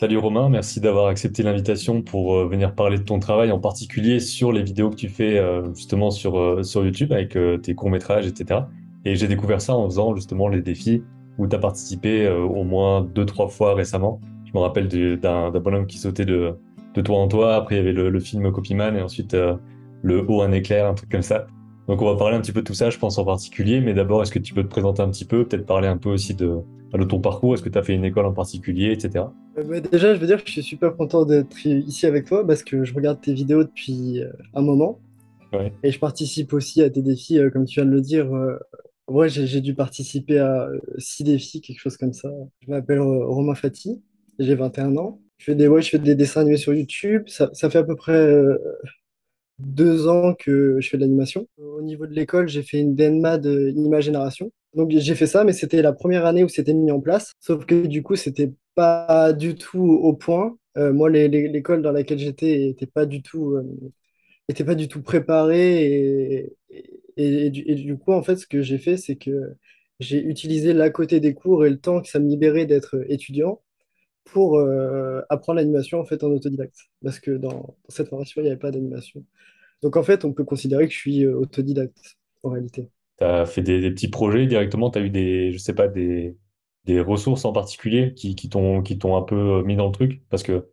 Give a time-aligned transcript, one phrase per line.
[0.00, 4.18] Salut Romain, merci d'avoir accepté l'invitation pour euh, venir parler de ton travail, en particulier
[4.18, 8.26] sur les vidéos que tu fais euh, justement sur, euh, sur YouTube avec tes courts-métrages,
[8.26, 8.60] etc.
[9.04, 11.02] Et j'ai découvert ça en faisant justement les défis
[11.36, 14.22] où tu as participé au moins deux, trois fois récemment.
[14.46, 16.54] Je me rappelle du- d'un bonhomme qui sautait de,
[16.94, 19.36] de toit en toit, après il y avait le, le film Copyman et ensuite
[20.02, 21.46] le haut un éclair, un truc comme ça.
[21.90, 23.94] Donc on va parler un petit peu de tout ça, je pense en particulier, mais
[23.94, 26.34] d'abord est-ce que tu peux te présenter un petit peu, peut-être parler un peu aussi
[26.34, 26.58] de,
[26.94, 29.32] de ton parcours, est-ce que tu as fait une école en particulier, etc.
[29.58, 32.46] Euh, bah, déjà, je veux dire que je suis super content d'être ici avec toi
[32.46, 35.00] parce que je regarde tes vidéos depuis euh, un moment
[35.52, 35.72] Ouais.
[35.82, 38.32] et je participe aussi à tes défis, euh, comme tu viens de le dire.
[38.32, 38.56] euh,
[39.08, 42.30] ouais, j'ai j'ai dû participer à euh, six défis, quelque chose comme ça.
[42.60, 44.00] Je m'appelle euh, Romain Fati,
[44.38, 45.20] j'ai 21 ans.
[45.38, 47.24] Je fais des, ouais, je fais des dessins animés sur YouTube.
[47.26, 48.58] Ça, ça fait à peu près euh,
[49.60, 51.48] deux ans que je fais de l'animation.
[51.58, 54.52] Au niveau de l'école, j'ai fait une DNMA de image génération.
[54.74, 57.32] Donc j'ai fait ça, mais c'était la première année où c'était mis en place.
[57.40, 60.56] Sauf que du coup, c'était pas du tout au point.
[60.78, 63.64] Euh, moi, l'école dans laquelle j'étais était pas du tout, euh,
[64.64, 66.50] pas du tout préparée.
[67.16, 69.54] Et du, et du coup, en fait, ce que j'ai fait, c'est que
[69.98, 73.60] j'ai utilisé l'à côté des cours et le temps que ça me libérait d'être étudiant
[74.24, 76.76] pour euh, apprendre l'animation en fait en autodidacte.
[77.02, 79.24] Parce que dans, dans cette formation, il n'y avait pas d'animation.
[79.82, 82.88] Donc en fait, on peut considérer que je suis euh, autodidacte en réalité.
[83.18, 85.88] Tu as fait des, des petits projets directement, tu as eu des, je sais pas,
[85.88, 86.36] des,
[86.84, 89.92] des ressources en particulier qui, qui t'ont, qui t'ont un peu euh, mis dans le
[89.92, 90.68] truc, parce que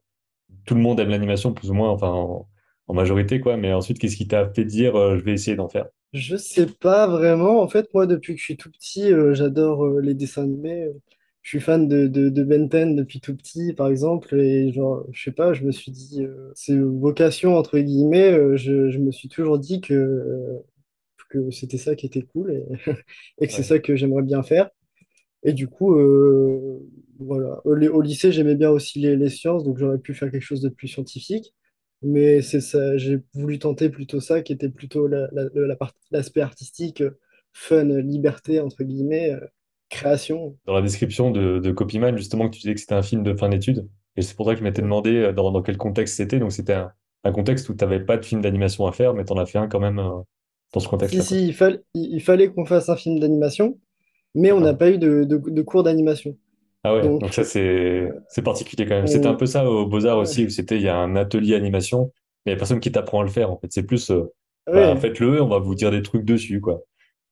[0.66, 2.50] tout le monde aime l'animation plus ou moins, enfin en,
[2.88, 5.70] en majorité, quoi, mais ensuite, qu'est-ce qui t'a fait dire euh, je vais essayer d'en
[5.70, 5.88] faire?
[6.14, 7.62] Je sais pas vraiment.
[7.62, 10.90] En fait, moi, depuis que je suis tout petit, j'adore les dessins animés.
[11.48, 14.38] Je suis fan de, de, de Ben 10 depuis tout petit, par exemple.
[14.38, 18.34] Et genre, je sais pas, je me suis dit, euh, c'est vocation, entre guillemets.
[18.34, 20.60] euh, je, je me suis toujours dit que, euh,
[21.30, 22.66] que c'était ça qui était cool et,
[23.42, 23.64] et que c'est Ouais.
[23.64, 24.70] ça que j'aimerais bien faire.
[25.44, 26.80] Et du coup, euh,
[27.20, 27.62] voilà.
[27.66, 30.42] Au, ly- au lycée, j'aimais bien aussi les, les sciences, donc j'aurais pu faire quelque
[30.44, 31.54] chose de plus scientifique.
[32.04, 35.94] Mais c'est ça, j'ai voulu tenter plutôt ça, qui était plutôt la, la- la part-
[36.12, 37.04] l'aspect artistique,
[37.54, 39.36] fun, liberté, entre guillemets,
[39.90, 40.58] création.
[40.66, 43.34] Dans la description de, de Copyman, justement, que tu disais que c'était un film de
[43.36, 46.16] fin d'études, et c'est pour ça que je m'étais demandé euh, dans, dans quel contexte
[46.18, 46.92] c'était, donc c'était un,
[47.24, 49.46] un contexte où tu n'avais pas de film d'animation à faire, mais tu en as
[49.46, 50.22] fait un quand même euh,
[50.74, 53.80] dans ce contexte-là, si, il, fall- il, il fallait qu'on fasse un film d'animation,
[54.36, 56.38] mais on n'a pas eu de, de, de cours d'animation.
[56.84, 59.08] Ah ouais, donc Donc, ça c'est particulier quand même.
[59.08, 61.56] C'était un on, peu ça aux Beaux-Arts aussi, où c'était il y a un atelier
[61.56, 62.12] animation,
[62.46, 63.68] mais il n'y a personne qui t'apprend à le faire en fait.
[63.72, 64.24] C'est plus euh,
[64.72, 66.82] bah ouais, faites-le, on va vous dire des trucs dessus quoi.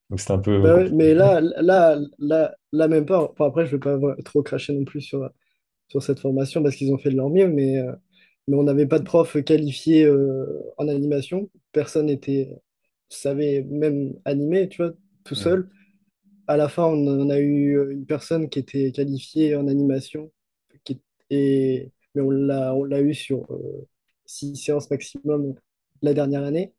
[0.10, 3.30] Donc c'était un peu bah ouais, mais là, là, là, là, même pas.
[3.32, 5.30] Enfin, après, je ne veux pas trop cracher non plus sur,
[5.90, 7.94] sur cette formation parce qu'ils ont fait de leur mieux, mais, euh,
[8.48, 11.50] mais on n'avait pas de prof qualifié euh, en animation.
[11.74, 12.50] Personne était,
[13.10, 14.94] savait même animer, tu vois,
[15.26, 15.70] tout seul.
[16.48, 20.32] À la fin, on, on a eu euh, une personne qui était qualifiée en animation,
[20.86, 21.02] qui,
[21.32, 23.88] et, mais on l'a, on l'a eu sur euh,
[24.26, 25.56] six séances maximum
[26.02, 26.74] la dernière année.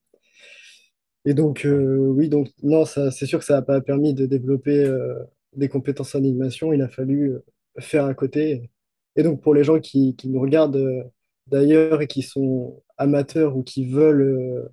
[1.26, 4.26] Et donc, euh, oui, donc non, ça, c'est sûr que ça n'a pas permis de
[4.26, 5.14] développer euh,
[5.56, 6.72] des compétences en animation.
[6.72, 7.44] Il a fallu euh,
[7.81, 8.70] faire à côté.
[9.16, 11.10] Et donc, pour les gens qui, qui nous regardent
[11.48, 14.69] d'ailleurs et qui sont amateurs ou qui veulent,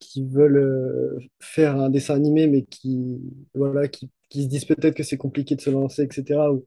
[0.00, 3.20] qui veulent faire un dessin animé, mais qui,
[3.54, 6.64] voilà, qui, qui se disent peut-être que c'est compliqué de se lancer, etc., ou,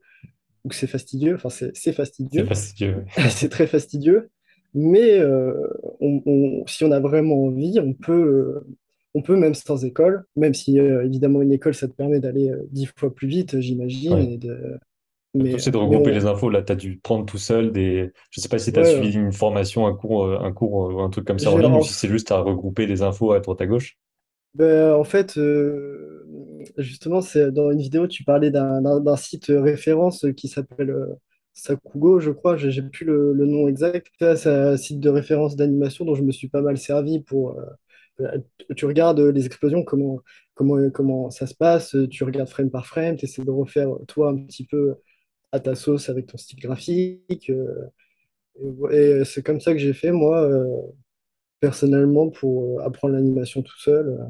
[0.64, 1.92] ou que c'est fastidieux, enfin, c'est c'est
[2.32, 3.04] C'est fastidieux, fastidieux.
[3.30, 4.30] c'est très fastidieux.
[4.74, 5.22] Mais
[6.00, 8.62] on- on- si on a vraiment envie, on peut,
[9.18, 12.50] on peut même sans école, même si euh, évidemment une école, ça te permet d'aller
[12.50, 14.20] euh, dix fois plus vite, j'imagine.
[14.20, 14.38] Ouais.
[14.38, 14.78] de-
[15.34, 16.50] Mais, c'est de regrouper les infos.
[16.50, 18.12] Là, tu as dû prendre tout seul des.
[18.30, 19.08] Je sais pas si tu as ouais, ouais.
[19.08, 21.58] suivi une formation, un cours, euh, un cours euh, ou un truc comme ça en
[21.58, 23.98] ligne, ou si c'est juste à regrouper les infos à droite à gauche?
[24.54, 26.26] ben, en fait, euh,
[26.78, 31.06] justement, c'est dans une vidéo, tu parlais d'un site référence qui s'appelle euh,
[31.54, 34.08] Sakugo, je crois, j'ai j'ai plus le, le nom exact.
[34.20, 37.58] C'est un site de référence d'animation dont je me suis pas mal servi pour.
[37.58, 37.64] euh,
[38.76, 40.20] tu regardes les explosions, comment,
[40.54, 44.30] comment, comment ça se passe, tu regardes frame par frame, tu essaies de refaire toi
[44.30, 44.96] un petit peu
[45.52, 47.50] à ta sauce avec ton style graphique.
[47.50, 47.90] euh,
[48.90, 50.66] et, c'est comme ça que j'ai fait, moi, euh,
[51.60, 54.24] personnellement, pour euh, apprendre l'animation tout seul, euh,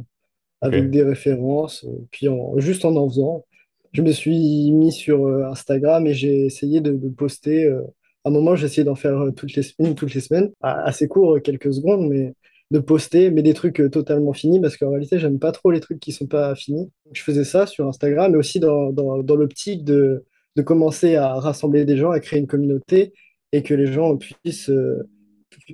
[0.60, 3.46] avec des références, euh, puis en- juste en en faisant.
[3.92, 7.64] Je me suis mis sur euh, Instagram et j'ai essayé de, de poster.
[7.66, 7.82] euh,
[8.24, 11.08] à un moment, j'ai essayé d'en faire euh, toutes les semaines, toutes les semaines, assez
[11.08, 12.34] court, euh, quelques secondes, mais
[12.70, 15.80] de poster, mais des trucs euh, totalement finis, parce qu'en réalité, j'aime pas trop les
[15.80, 16.90] trucs qui sont pas finis.
[17.12, 20.24] Je faisais ça sur Instagram, mais aussi dans, dans, dans l'optique de,
[20.56, 23.12] de commencer à rassembler des gens, à créer une communauté,
[23.52, 25.08] et que les gens puissent, euh,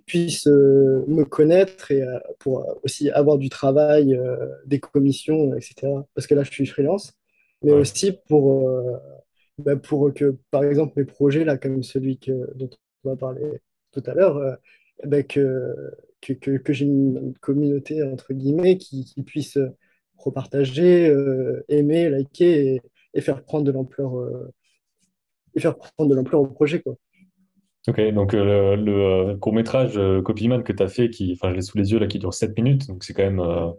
[0.07, 4.19] puissent euh, me connaître et euh, pour aussi avoir du travail,
[4.67, 6.07] des commissions, etc.
[6.15, 7.13] Parce que là, je suis freelance,
[7.63, 7.81] mais Ouais.
[7.81, 8.71] aussi pour,
[9.59, 12.71] bah, pour que, par exemple, mes projets, là, comme celui que, dont
[13.05, 13.61] on va parler
[13.93, 14.59] tout à l'heure,
[15.05, 15.75] bah, que,
[16.25, 19.59] que, que, que j'ai une communauté, entre guillemets, qui, qui puisse
[20.19, 22.83] repartager, euh, aimer, liker et,
[23.15, 24.51] et faire prendre de l'ampleur euh,
[25.55, 26.95] et faire prendre de l'ampleur au projet, quoi.
[27.87, 31.57] Ok, donc euh, le, le, court-métrage euh, Copyman que tu as fait, qui, enfin je
[31.57, 33.71] l'ai sous les yeux là, qui dure 7 minutes, donc c'est quand même euh,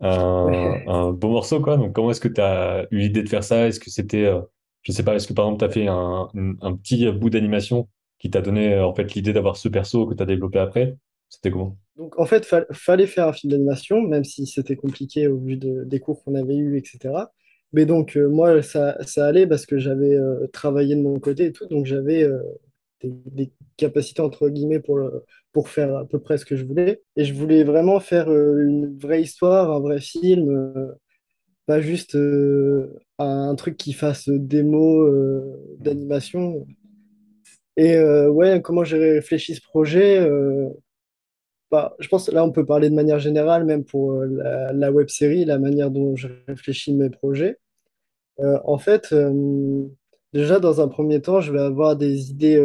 [0.00, 0.86] un, Ouais.
[0.86, 1.76] un beau morceau, quoi.
[1.78, 3.68] Donc comment est-ce que tu as eu l'idée de faire ça?
[3.68, 4.42] Est-ce que c'était, euh,
[4.82, 7.30] je sais pas, est-ce que par exemple tu as fait un, un, un petit bout
[7.30, 7.88] d'animation
[8.18, 10.96] qui t'a donné en fait l'idée d'avoir ce perso que tu as développé après?
[11.28, 11.78] C'était comment?
[11.96, 15.56] Donc, en fait, fa- fallait faire un film d'animation, même si c'était compliqué au vu
[15.56, 17.32] de- des cours qu'on avait eus, etc.
[17.72, 21.46] Mais donc, euh, moi, ça, ça allait parce que j'avais euh, travaillé de mon côté
[21.46, 22.38] et tout, donc j'avais euh,
[23.02, 25.00] des, des capacités, entre guillemets, pour,
[25.52, 27.02] pour faire à peu près ce que je voulais.
[27.16, 30.94] Et je voulais vraiment faire une vraie histoire, un vrai film,
[31.66, 32.16] pas juste
[33.18, 34.38] un truc qui fasse euh,
[35.80, 35.84] Mhm.
[35.84, 36.66] d'animation.
[37.76, 40.18] Et ouais, comment j'ai réfléchi ce projet?
[41.70, 44.72] Bah, je pense que là, on peut parler de manière générale, même pour euh, la,
[44.72, 47.58] la web série, la manière dont je réfléchis mes projets.
[48.40, 49.84] Euh, en fait, euh,
[50.32, 52.62] déjà, dans un premier temps, je vais avoir des idées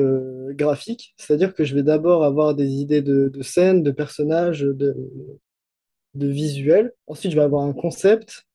[0.52, 4.96] graphiques, c'est-à-dire que je vais d'abord avoir des idées de, scènes, de personnages, de,
[6.16, 6.94] visuels.
[7.08, 8.46] Ensuite, je vais avoir un concept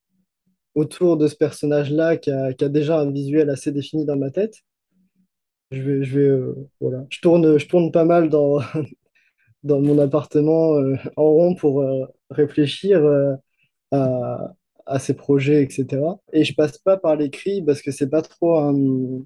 [0.74, 4.62] autour de ce personnage-là qui a, déjà un visuel assez défini dans ma tête.
[5.72, 6.40] Je vais, je vais,
[6.80, 7.06] voilà.
[7.08, 8.60] Je tourne, je tourne pas mal dans,
[9.64, 13.04] dans mon appartement euh, en rond pour euh, réfléchir.
[13.04, 13.34] euh,
[13.92, 14.54] à,
[14.86, 16.20] à ses projets, etc.
[16.32, 19.24] Et je passe pas par l'écrit parce que c'est pas trop un.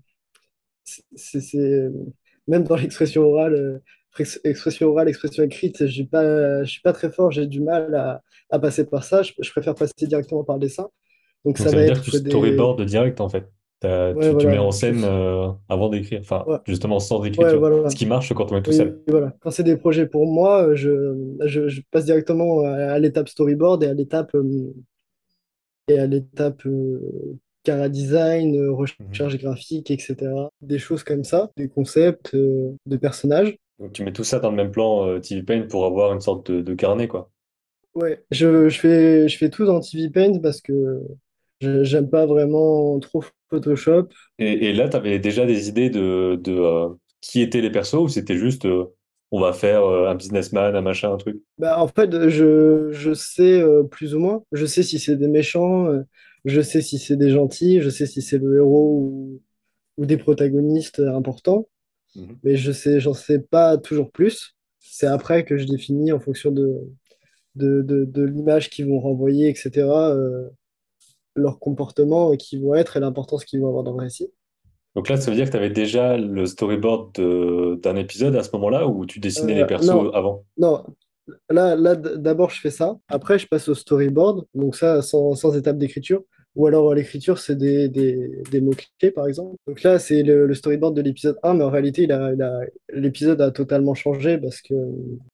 [1.16, 1.90] c'est,
[2.48, 3.82] Même dans l'expression orale,
[4.18, 5.92] ex- expression orale, expression écrite, je
[6.66, 9.22] suis pas très fort, j'ai du mal à, à passer par ça.
[9.22, 10.90] Je, je préfère passer directement par le dessin.
[11.44, 12.70] Donc Donc ça ça va dire que tu être des.
[12.84, 13.50] direct en fait.
[14.12, 17.60] Ouais, tu, tu mets en scène euh, avant d'écrire, enfin Ouais, justement sans ouais, écriture.
[17.86, 19.02] Ce qui marche quand on est tout Oui, seul.
[19.08, 19.34] voilà.
[19.40, 23.88] Quand c'est des projets pour moi, je, je, je passe directement à, l'étape storyboard et
[23.88, 24.74] à l'étape euh,
[25.88, 29.14] et à l'étape euh, cara design, euh, Mhm.
[29.14, 30.50] recherche graphique, etc.
[30.60, 33.56] Des choses comme ça, des concepts euh, de personnages.
[33.80, 36.20] Donc tu mets tout ça dans le même plan euh, TV Paint pour avoir une
[36.20, 37.32] sorte de, de carnet quoi.
[37.94, 41.00] Ouais, je, je fais, je fais tout dans TV Paint parce que
[41.60, 44.08] j'aime pas vraiment trop Photoshop.
[44.38, 46.88] Et, et là, tu avais déjà des idées de, de euh,
[47.20, 48.86] qui étaient les persos ou c'était juste euh,
[49.30, 51.40] on va faire euh, un businessman, un machin, un truc?
[51.58, 54.42] Bah, en fait, je, je sais plus ou moins.
[54.52, 55.88] Je sais si c'est des méchants,
[56.44, 59.42] je sais si c'est des gentils, je sais si c'est le héros ou,
[59.98, 61.68] ou des protagonistes importants.
[62.14, 62.40] Mhm.
[62.42, 64.56] Mais je sais, j'en sais pas toujours plus.
[64.80, 66.78] C'est après que je définis en fonction de,
[67.56, 70.48] de, de, de l'image qu'ils vont renvoyer, etc., euh,
[71.36, 74.32] leur comportement qui vont être et l'importance qu'ils vont avoir dans le récit.
[74.96, 77.12] Donc là, ça veut dire que tu avais déjà le storyboard
[77.80, 80.44] d'un épisode à ce moment-là où tu dessinais les Euh, persos non, avant?
[80.58, 80.84] non.
[81.48, 82.98] Là, là d'abord, je fais ça.
[83.08, 84.44] Après, je passe au storyboard.
[84.54, 86.22] Donc ça, sans, sans étape d'écriture.
[86.56, 89.54] Ou alors, euh, l'écriture, c'est des, des, des mots-clés, par exemple.
[89.68, 92.60] Donc là, c'est le, le storyboard de l'épisode un mais en réalité, il a, a-
[92.92, 94.74] l'épisode a totalement changé parce que,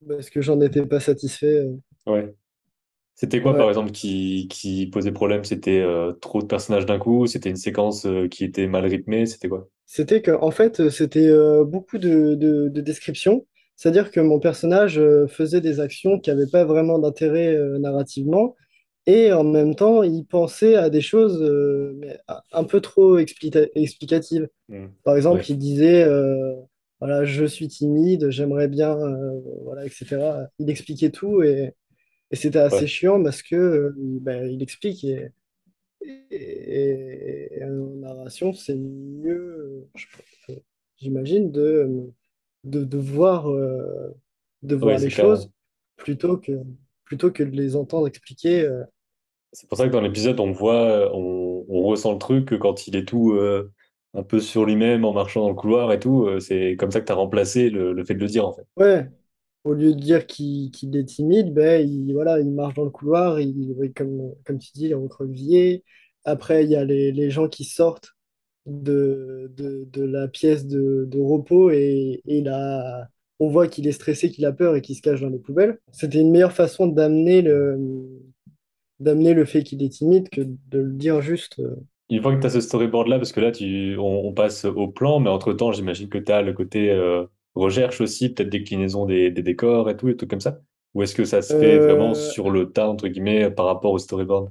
[0.06, 1.66] parce que j'en étais pas satisfait.
[2.06, 2.34] Ouais.
[3.16, 5.44] C'était quoi, par exemple, qui, qui posait problème?
[5.44, 7.26] C'était euh, trop de personnages d'un coup?
[7.26, 9.26] C'était une séquence euh, qui était mal rythmée?
[9.26, 9.68] C'était quoi?
[9.86, 13.46] C'était que, en fait, c'était euh, beaucoup de, de, de descriptions.
[13.76, 18.56] C'est-à-dire que mon personnage faisait des actions qui n'avaient pas vraiment d'intérêt narrativement.
[19.06, 21.42] Et en même temps, il pensait à des choses
[22.52, 24.48] un peu trop explica- explicatives.
[24.68, 24.86] Hmm.
[25.04, 25.46] Par exemple, Ouais.
[25.48, 26.06] il disait,
[27.00, 28.96] voilà, je suis timide, j'aimerais bien,
[29.64, 30.48] voilà, etc.
[30.58, 31.74] Il expliquait tout et,
[32.30, 32.88] et c'était assez Ouais.
[32.88, 35.30] chiant parce que euh, ben, il explique et,
[36.30, 37.68] et, et en
[38.00, 40.56] narration, c'est mieux, je pense,
[40.98, 42.12] j'imagine, de,
[42.64, 44.14] de, de voir, euh,
[44.62, 45.10] de Ouais, voir les clair.
[45.10, 45.50] choses
[45.96, 46.52] plutôt que,
[47.04, 48.62] plutôt que de les entendre expliquer.
[48.62, 48.84] euh.
[49.52, 52.96] C'est pour ça que dans l'épisode, on voit, on, on ressent le truc quand il
[52.96, 53.72] est tout euh,
[54.14, 57.00] un peu sur lui-même en marchant dans le couloir et tout, euh, c'est comme ça
[57.00, 58.66] que tu as remplacé le, le fait de le dire en fait.
[58.76, 59.10] Ouais,
[59.66, 63.40] au lieu de dire qu'il est timide, ben, il, voilà, il marche dans le couloir,
[63.40, 65.84] il, comme, comme tu dis, il est recroquevillé.
[66.24, 68.16] Après, il y a les, les gens qui sortent
[68.66, 73.08] de, de, la pièce de, repos et, et a,
[73.38, 75.78] on voit qu'il est stressé, qu'il a peur et qu'il se cache dans les poubelles.
[75.92, 77.78] C'était une meilleure façon d'amener le,
[79.00, 81.60] le fait qu'il est timide que de le dire juste.
[82.08, 85.18] Une fois que tu as ce storyboard-là, parce que là, tu, on, passe au plan,
[85.18, 87.24] mais entre-temps, j'imagine que tu as le côté euh,
[87.60, 90.60] recherche aussi, peut-être déclinaison des, des décors et tout, et tout comme ça?
[90.94, 93.92] Ou est-ce que ça se fait vraiment euh, sur le tas, entre guillemets, par rapport
[93.92, 94.50] au storyboard?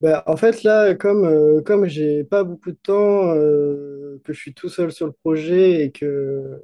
[0.00, 4.38] Bah, en fait, là, comme, euh, comme j'ai pas beaucoup de temps, euh, que je
[4.38, 6.62] suis tout seul sur le projet et que,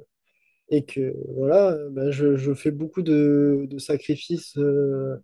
[0.69, 5.17] et que voilà, bah, je, je fais beaucoup de, de sacrifices euh,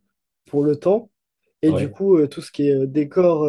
[0.47, 1.11] pour le temps.
[1.63, 3.45] Et du coup, tout ce qui est décor,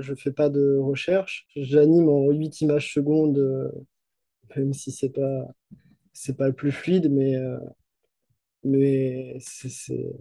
[0.00, 1.46] je fais pas de recherche.
[1.56, 3.72] J'anime en 8 images secondes,
[4.56, 5.48] même si c'est pas,
[6.20, 7.58] c'est pas le plus fluide, mais, euh,
[8.64, 10.14] mais c'est,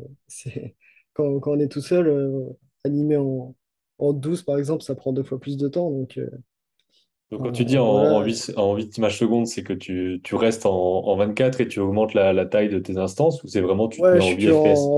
[1.13, 2.45] Quand, quand on est tout seul, euh,
[2.85, 3.55] animer en,
[3.97, 5.91] en 12, par exemple, ça prend deux fois plus de temps.
[5.91, 6.29] Donc, euh,
[7.31, 10.19] Donc quand tu dis en, en voilà, 8, en 8 images secondes, c'est que tu,
[10.23, 13.47] tu restes en, en 24 et tu augmentes la, la taille de tes instances ou
[13.47, 14.93] c'est vraiment tu te ouais, mets je en 8 suis FPS?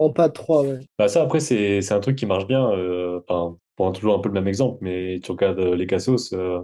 [0.00, 0.80] en, pas de 3, ouais.
[0.98, 2.70] Bah ça après c'est c'est un truc qui marche bien.
[2.72, 6.32] Euh, enfin, pour prendre toujours un peu le même exemple, mais tu regardes les Cassos,
[6.34, 6.60] euh,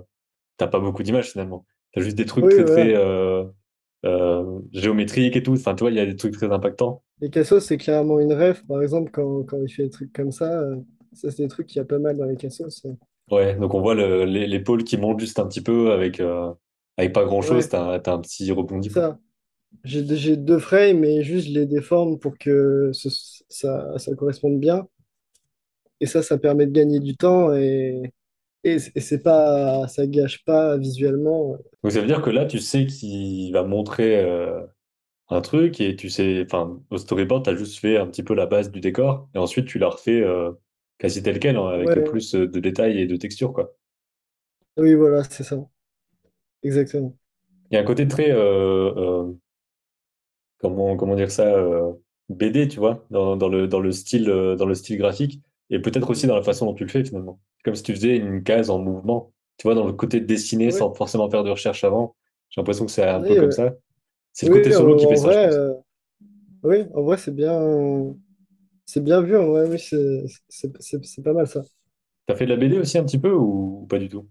[0.59, 1.67] t'as pas beaucoup d'images finalement.
[1.97, 3.45] T'as juste des trucs Oui, très très euh,
[4.07, 5.55] euh, géométriques et tout.
[5.55, 7.05] Enfin tu vois, il y a des trucs très impactants.
[7.21, 8.65] Les cassos, c'est clairement une rêve.
[8.67, 10.77] Par exemple, quand, quand il fait des trucs comme ça, euh,
[11.13, 12.87] ça, c'est des trucs qu'il y a pas mal dans les cassos.
[13.31, 13.55] ouais.
[13.57, 16.53] Donc on voit l'épaule qui monte juste un petit peu avec euh,
[16.97, 17.69] avec pas grand-chose.
[17.69, 19.19] Ouais, T'as t'as un petit rebondi ça.
[19.85, 23.11] J'ai j'ai deux frames, mais juste je les déforme pour que ce-
[23.51, 24.89] ça, ça corresponde bien.
[26.01, 28.13] Et ça, ça permet de gagner du temps et,
[28.75, 31.59] et, c'est pas, ça gâche pas visuellement.
[31.83, 34.19] Donc ça veut dire que là tu sais qu'il va montrer.
[34.25, 34.63] euh,
[35.31, 38.35] un truc et tu sais, enfin, au storyboard, tu as juste fait un petit peu
[38.35, 40.53] la base du décor et ensuite tu l'as refait euh,
[40.99, 43.75] quasi tel quel, hein, avec Ouais, plus de détails et de textures, quoi.
[44.77, 45.57] oui, voilà, c'est ça.
[46.63, 47.17] Exactement.
[47.71, 49.33] Il y a un côté très, euh,
[50.59, 51.45] comment, comment dire ça,
[52.29, 56.11] BD, tu vois, dans, dans le, dans le style, dans le style graphique et peut-être
[56.11, 57.41] aussi dans la façon dont tu le fais finalement.
[57.65, 60.71] Comme si tu faisais une case en mouvement, tu vois, dans le côté de dessiner
[60.71, 62.17] sans forcément faire de recherche avant.
[62.51, 63.75] J'ai l'impression que c'est un peu comme ça.
[64.33, 65.61] C'est le côté en, solo qui fait ça, je vrai, pense.
[65.61, 65.73] euh,
[66.65, 67.61] oui, en vrai, c'est bien,
[68.85, 69.37] c'est bien vu.
[69.37, 69.79] En vrai, oui,
[70.49, 71.63] c'est pas mal ça.
[72.27, 74.29] T'as fait de la BD aussi un petit peu ou pas du tout?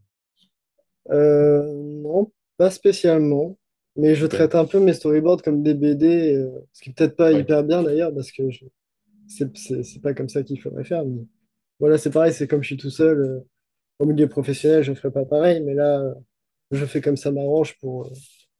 [1.11, 3.57] Euh, non, pas spécialement.
[3.97, 7.15] Mais je traite un peu mes storyboards comme des BD, euh, ce qui est peut-être
[7.15, 7.41] pas Ouais.
[7.41, 8.65] hyper bien d'ailleurs, parce que je-
[9.27, 11.05] c'est pas comme ça qu'il faudrait faire.
[11.05, 11.21] Mais
[11.79, 13.19] voilà, c'est pareil, c'est comme je suis tout seul.
[13.19, 13.39] euh,
[13.99, 16.15] au milieu professionnel, je ferais pas pareil, mais là, euh,
[16.71, 18.11] je fais comme ça m'arrange pour, euh,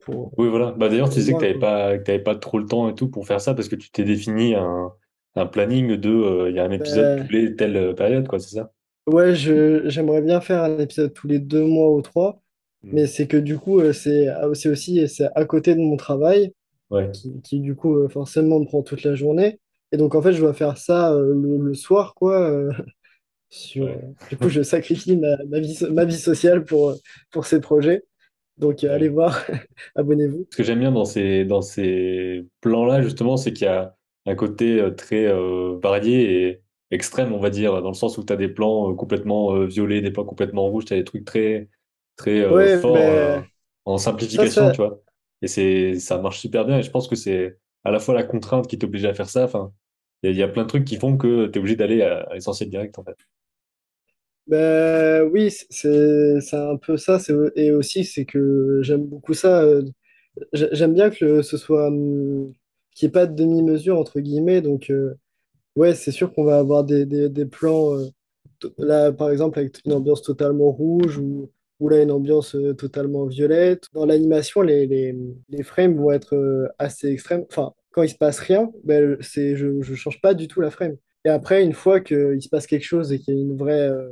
[0.02, 0.72] pour, Oui, voilà.
[0.74, 3.10] Bah, d'ailleurs, tu disais que tu n'avais pas, que pas trop le temps et tout
[3.10, 4.92] pour faire ça parce que tu t'es défini un,
[5.36, 8.40] un planning de euh, il y a un épisode tous Ben, les telle période, quoi,
[8.40, 8.72] c'est ça?
[9.08, 12.42] ouais, j'aimerais bien faire un épisode tous les deux mois ou trois,
[12.84, 12.92] Hmm.
[12.92, 15.04] mais c'est que du coup, c'est ah, c'est aussi
[15.36, 16.54] à côté de mon travail,
[16.90, 19.60] Ouais, qui, qui du coup, forcément, me prend toute la journée.
[19.92, 22.40] Et donc, en fait, je dois faire ça euh, le, le soir, quoi.
[22.50, 22.72] euh,
[23.50, 26.92] sur, ouais, euh, du coup, je sacrifie ma, ma vie, so- ma vie sociale pour,
[26.92, 26.96] euh,
[27.32, 28.04] pour ces projets.
[28.58, 29.10] Donc, euh, allez ouais.
[29.10, 29.46] voir,
[29.96, 30.48] abonnez-vous.
[30.52, 34.36] Ce que j'aime bien dans ces, dans ces plans-là, justement, c'est qu'il y a un
[34.36, 38.32] côté euh, très euh, varié et extrême, on va dire, dans le sens où tu
[38.34, 41.26] as des plans euh, complètement euh, violets, des plans complètement rouges, tu as des trucs
[41.26, 41.70] très,
[42.16, 43.50] très euh, Ouais, forts euh, mais
[43.86, 45.02] en ça, simplification, ça, tu vois.
[45.42, 48.24] Et c'est, ça marche super bien et je pense que c'est à la fois la
[48.24, 49.74] contrainte qui t'oblige à faire ça, enfin,
[50.24, 52.34] il y, a plein de trucs qui font que tu es obligé d'aller à, à
[52.36, 53.18] l'essentiel direct, en fait.
[54.48, 57.18] Ben oui, c'est un peu ça.
[57.56, 59.62] Et aussi, c'est que j'aime beaucoup ça.
[59.64, 59.84] euh,
[60.54, 61.88] j'ai- J'aime bien que ce soit.
[61.90, 62.54] hum,
[62.94, 64.62] qu'il n'y ait pas de demi-mesure, entre guillemets.
[64.62, 65.16] Donc, euh,
[65.78, 67.96] ouais, c'est sûr qu'on va avoir des, des, plans.
[67.98, 68.08] euh,
[68.80, 73.26] là, par exemple, avec une ambiance totalement rouge ou, ou là, une ambiance euh, totalement
[73.26, 73.86] violette.
[73.94, 75.16] Dans l'animation, les, les,
[75.50, 77.46] les frames vont être euh, assez extrêmes.
[77.50, 80.72] Enfin, quand il se passe rien, ben, c'est, je ne change pas du tout la
[80.72, 80.96] frame.
[81.26, 83.90] Et après, une fois qu'il se passe quelque chose et qu'il y a une vraie.
[83.90, 84.10] euh,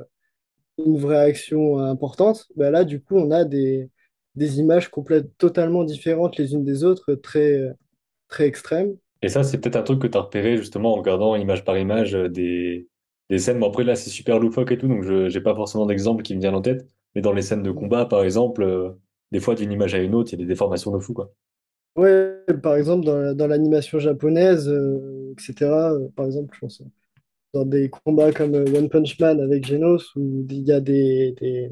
[0.77, 3.89] une vraie action importante, bah là, du coup, on a des,
[4.35, 7.59] des images complètes, totalement différentes les unes des autres, très,
[8.29, 8.95] très extrêmes.
[9.21, 11.77] Et ça, c'est peut-être un truc que tu as repéré justement en regardant image par
[11.77, 12.87] image des,
[13.29, 13.59] des scènes.
[13.59, 16.35] Bon, après, là, c'est super loufoque et tout, donc je j'ai pas forcément d'exemple qui
[16.35, 16.87] me vient en tête.
[17.15, 18.91] Mais dans les scènes de combat, par exemple, euh,
[19.31, 21.33] des fois, d'une image à une autre, il y a des déformations de fou, quoi.
[21.95, 26.81] Ouais, par exemple, dans, dans l'animation japonaise, euh, etc., euh, par exemple, je pense,
[27.53, 31.71] dans des combats comme One Punch Man avec Genos, où il y a des, des-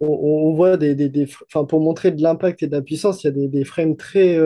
[0.00, 3.28] on, voit des, des, des- enfin, pour montrer de l'impact et de la puissance, il
[3.28, 4.38] y a des, frames très,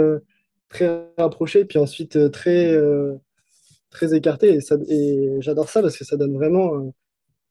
[0.71, 2.77] très rapprochés, puis ensuite très,
[3.91, 4.59] très écartés.
[4.59, 6.93] Et, et j'adore ça parce que ça donne vraiment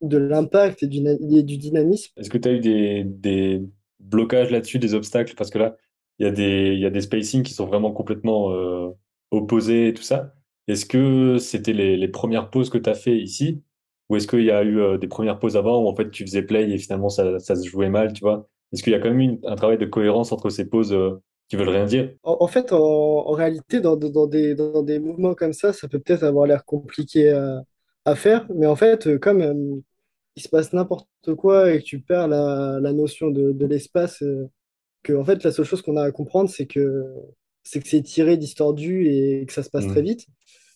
[0.01, 2.11] de l'impact et du, na- et du dynamisme.
[2.17, 3.61] Est-ce que tu as eu des, des
[3.99, 5.35] blocages là-dessus, des obstacles?
[5.35, 5.75] Parce que là,
[6.19, 8.89] il y a des, il y a des spacings qui sont vraiment complètement euh,
[9.31, 10.33] opposés et tout ça.
[10.67, 13.63] Est-ce que c'était les, les premières pauses que tu as fait ici?
[14.09, 16.25] Ou est-ce qu'il y a eu euh, des premières pauses avant où en fait tu
[16.25, 18.47] faisais play et finalement ça, ça se jouait mal, tu vois?
[18.73, 21.21] Est-ce qu'il y a quand même eu un travail de cohérence entre ces pauses euh,
[21.47, 22.11] qui veulent rien dire?
[22.23, 25.87] En, en fait, en, en réalité, dans, dans des, dans des mouvements comme ça, ça
[25.87, 27.61] peut peut-être avoir l'air compliqué à,
[28.05, 28.45] à faire.
[28.53, 29.81] Mais en fait, euh, comme
[30.39, 34.21] il se passe n'importe quoi et que tu perds la, la notion de, de l'espace,
[34.23, 34.49] euh,
[35.03, 37.05] que en fait, la seule chose qu'on a à comprendre, c'est que
[37.63, 40.25] c'est que c'est tiré, distordu et que ça se passe très vite.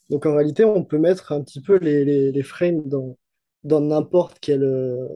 [0.10, 3.18] Donc en réalité, on peut mettre un petit peu les, les, les frames dans,
[3.64, 5.08] dans n'importe quel, euh,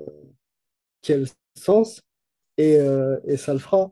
[1.02, 1.26] quel
[1.56, 2.02] sens
[2.58, 3.92] et, euh, et ça le fera.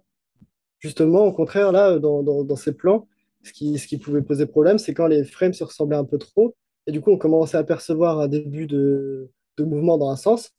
[0.79, 3.07] Justement, au contraire, là, dans, dans, dans ces plans,
[3.43, 6.17] ce qui, ce qui pouvait poser problème, c'est quand les frames se ressemblaient un peu
[6.17, 6.55] trop.
[6.87, 10.51] Et du coup, on commençait à percevoir un début de, de mouvement dans un sens.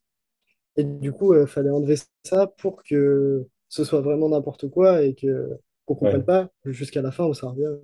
[0.76, 5.15] Et du coup, il fallait enlever ça pour que ce soit vraiment n'importe quoi et
[5.15, 5.50] que
[5.87, 6.25] qu'on comprenne Ouais.
[6.25, 7.76] pas jusqu'à la fin où ça revient.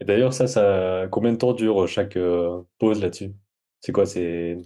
[0.00, 3.34] Et d'ailleurs, ça, ça, combien de temps dure chaque euh, pause là-dessus?
[3.80, 4.06] C'est quoi?
[4.06, 4.56] C'est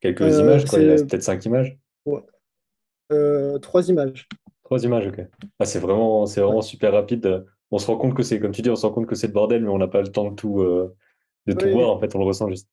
[0.00, 0.80] quelques Euh, images, quoi?
[0.80, 1.78] Il reste peut-être cinq images?
[2.06, 2.22] ouais,
[3.12, 4.28] euh, trois images.
[4.64, 5.20] Trois images, ok.
[5.58, 6.56] Ah, c'est vraiment, c'est Ouais.
[6.56, 7.46] vraiment super rapide.
[7.70, 9.26] On se rend compte que c'est, comme tu dis, on se rend compte que c'est
[9.28, 10.94] le bordel, mais on n'a pas le temps de tout, euh,
[11.46, 11.90] de tout voir.
[11.90, 12.68] En fait, on le ressent juste.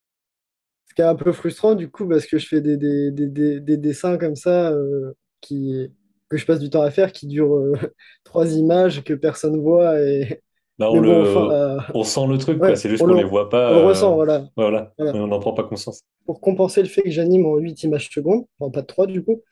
[0.90, 3.28] Ce qui est un peu frustrant, du coup, parce que je fais des, des, des,
[3.28, 5.88] des, des dessins comme ça, euh, qui,
[6.28, 7.74] que je passe du temps à faire, qui durent euh,
[8.24, 10.00] trois images que personne voit.
[10.00, 10.42] Et...
[10.80, 13.24] Là, on enfin, euh, on sent le truc, ouais, C'est juste on qu'on le, les
[13.24, 13.72] voit on le pas.
[13.72, 14.48] euh, ressent, voilà.
[14.56, 14.92] Voilà.
[14.98, 15.14] Voilà.
[15.16, 16.02] On n'en prend pas conscience.
[16.26, 19.22] Pour compenser le fait que j'anime en 8 images secondes, enfin pas de 3 du
[19.22, 19.42] coup,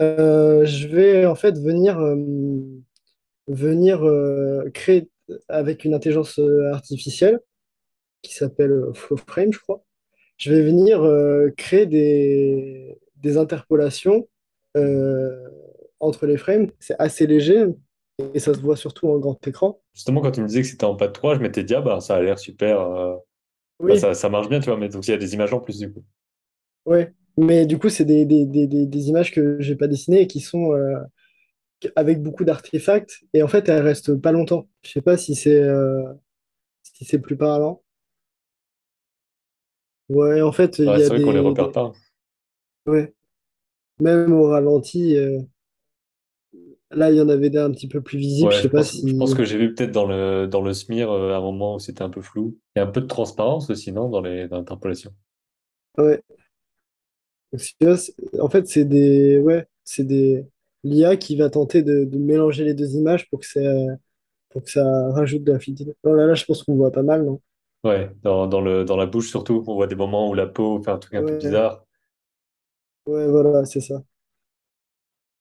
[0.00, 1.98] je vais en fait venir,
[3.46, 4.00] venir
[4.72, 5.10] créer
[5.48, 6.40] avec une intelligence
[6.72, 7.40] artificielle
[8.22, 9.82] qui s'appelle FlowFrame, je crois.
[10.38, 14.28] Je vais venir euh, créer des, des interpolations
[14.76, 15.48] euh,
[16.00, 16.68] entre les frames.
[16.78, 17.66] C'est assez léger
[18.34, 19.80] et ça se voit surtout en grand écran.
[19.94, 21.80] Justement, quand tu me disais que c'était en pas de 3, je m'étais dit, ah
[21.80, 22.80] bah, ça a l'air super.
[22.80, 23.16] euh,
[23.86, 24.76] bah, Oui, ça, ça marche bien, tu vois.
[24.78, 26.04] Mais donc, il y a des images en plus, du coup.
[26.86, 27.12] ouais.
[27.36, 30.40] Mais du coup, c'est des, des, des, des, images que j'ai pas dessinées et qui
[30.40, 30.72] sont
[31.96, 33.22] avec beaucoup d'artefacts.
[33.34, 34.68] Et en fait, elles restent pas longtemps.
[34.82, 35.62] Je sais pas si c'est
[36.82, 37.82] si c'est plus parlant.
[40.10, 41.92] Ouais, en fait, il y a c'est vrai qu'on les des, repère des- pas.
[42.86, 43.14] Ouais.
[44.00, 45.40] Même au ralenti, euh,
[46.90, 48.52] là, il y en avait des un petit peu plus visibles.
[48.52, 49.34] Je Ouais, je sais pas pense, je pense si.
[49.34, 52.10] que j'ai vu peut-être dans le, dans le smear euh, un moment où c'était un
[52.10, 52.56] peu flou.
[52.76, 55.12] Il y a un peu de transparence aussi, non, dans les, dans l'interpolation?
[55.96, 56.22] Ouais.
[57.56, 57.74] Si
[58.40, 60.46] en fait, c'est des, ouais, c'est des
[60.84, 63.60] l'IA qui va tenter de, de mélanger les deux images pour que ça,
[64.50, 65.94] pour que ça rajoute de la fluidité.
[66.04, 67.40] Oh là là, je pense qu'on voit pas mal, non?
[67.84, 70.80] Ouais, dans, dans le, dans la bouche surtout, on voit des moments où la peau
[70.82, 71.84] fait un truc un peu Ouais, bizarre.
[73.06, 74.02] ouais, voilà, c'est ça.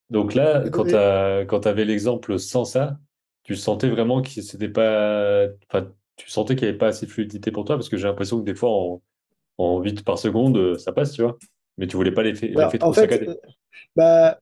[0.10, 1.08] Donc là, quand tu et-
[1.48, 3.00] quand tu avais l'exemple sans ça,
[3.44, 5.48] tu sentais vraiment que c'était pas.
[5.70, 8.08] Enfin, tu sentais qu'il n'y avait pas assez de fluidité pour toi, parce que j'ai
[8.08, 9.02] l'impression que des fois, en,
[9.60, 11.38] en 8 par seconde, euh, ça passe, tu vois.
[11.78, 13.28] Mais tu voulais pas l'effet bah, l'effet en trop fait, saccadé.
[13.28, 13.36] euh,
[13.96, 14.40] bah,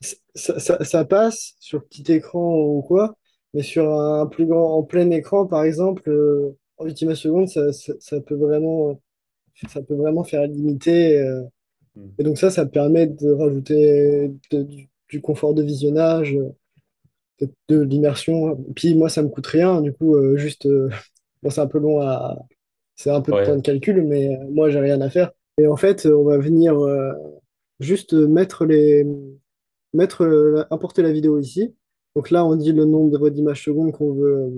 [0.00, 3.16] c- ça, ça- ça passe sur petit écran ou quoi,
[3.54, 7.72] mais sur un plus grand, en plein écran, par exemple, euh, en ultima seconde, ça,
[7.72, 9.00] ça, ça peut vraiment,
[9.68, 11.20] ça peut vraiment faire limiter.
[11.20, 11.42] euh,
[11.96, 12.18] Hmm.
[12.18, 16.36] et donc ça, ça permet de rajouter de- du, du confort de visionnage.
[17.40, 18.56] de, de l'immersion.
[18.74, 20.88] Puis moi, ça me coûte rien, du coup, euh, juste, euh,
[21.42, 22.38] bon, c'est un peu long à,
[22.96, 25.32] c'est un peu de temps Ouais, de calcul, mais moi, j'ai rien à faire.
[25.58, 26.74] Et en fait, on va venir
[27.80, 29.04] juste mettre les,
[29.94, 31.74] mettre, importer la vidéo ici.
[32.16, 34.50] Donc là, on dit le nombre d'images secondes qu'on veut,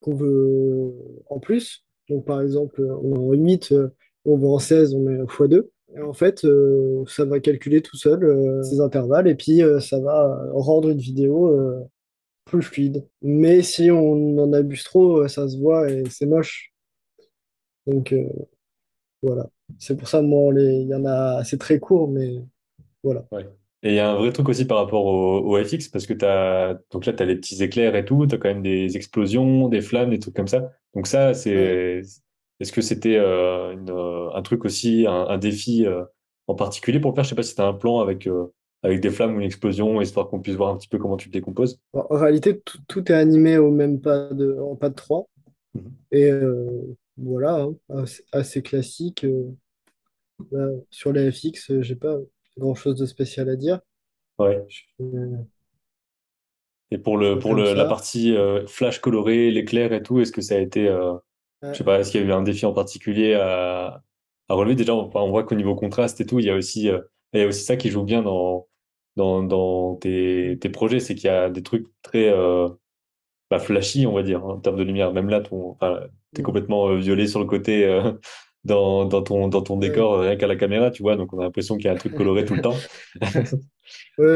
[0.00, 0.94] qu'on veut
[1.28, 1.84] en plus.
[2.08, 3.88] Donc par exemple, on est en 8, euh,
[4.24, 5.68] on veut en 16, on met x2.
[5.96, 9.98] Et en fait, euh, ça va calculer tout seul euh, ces intervalles et puis ça
[10.00, 11.56] va rendre une vidéo
[12.44, 13.06] plus fluide.
[13.22, 16.72] Mais si on en abuse trop, ça se voit et c'est moche.
[17.86, 18.14] Donc
[19.22, 19.48] voilà.
[19.78, 22.42] C'est pour ça, moi, il y en a, c'est très court, mais
[23.02, 23.26] voilà.
[23.82, 26.12] Et il y a un vrai truc aussi par rapport au, au FX, parce que
[26.12, 28.96] t'as, donc là, tu as les petits éclairs et tout, tu as quand même des
[28.96, 30.70] explosions, des flammes, des trucs comme ça.
[30.94, 32.02] Donc ça, c'est,
[32.60, 36.04] est-ce que c'était euh, une, euh, un truc aussi, un, un défi euh,
[36.46, 37.24] en particulier pour le faire?
[37.24, 39.46] Je sais pas si tu as un plan avec, euh, avec des flammes ou une
[39.46, 41.80] explosion, histoire qu'on puisse voir un petit peu comment tu te décomposes.
[41.94, 45.26] En réalité, tout, tout est animé au même pas de, en pas de 3.
[45.74, 45.90] Mhm.
[46.12, 46.30] Et
[47.16, 49.24] voilà, hein, assez, assez classique.
[50.52, 52.16] là, sur les FX, j'ai pas
[52.58, 53.80] grand-chose de spécial à dire.
[54.38, 54.70] Ouais.
[55.00, 55.44] Euh,
[56.90, 60.40] Et pour le, pour le, la partie euh, flash coloré, l'éclair et tout, est-ce que
[60.40, 61.14] ça a été, euh,
[61.72, 64.02] je sais pas, est-ce qu'il y a eu un défi en particulier à,
[64.48, 64.74] à relever?
[64.74, 67.00] Déjà, on, on voit qu'au niveau contraste et tout, il y a aussi, euh,
[67.32, 68.66] il y a aussi ça qui joue bien dans,
[69.16, 72.30] dans, dans tes, tes projets, c'est qu'il y a des trucs très
[73.50, 75.12] bah, flashy, on va dire, hein, en termes de lumière.
[75.12, 76.00] Même là, enfin,
[76.34, 76.42] t'es Mm.
[76.42, 77.84] complètement violet sur le côté
[78.64, 79.78] dans, dans ton, dans ton Ouais.
[79.78, 81.92] décor, euh, rien qu'à la caméra, tu vois, donc on a l'impression qu'il y a
[81.92, 82.88] un truc coloré tout le temps.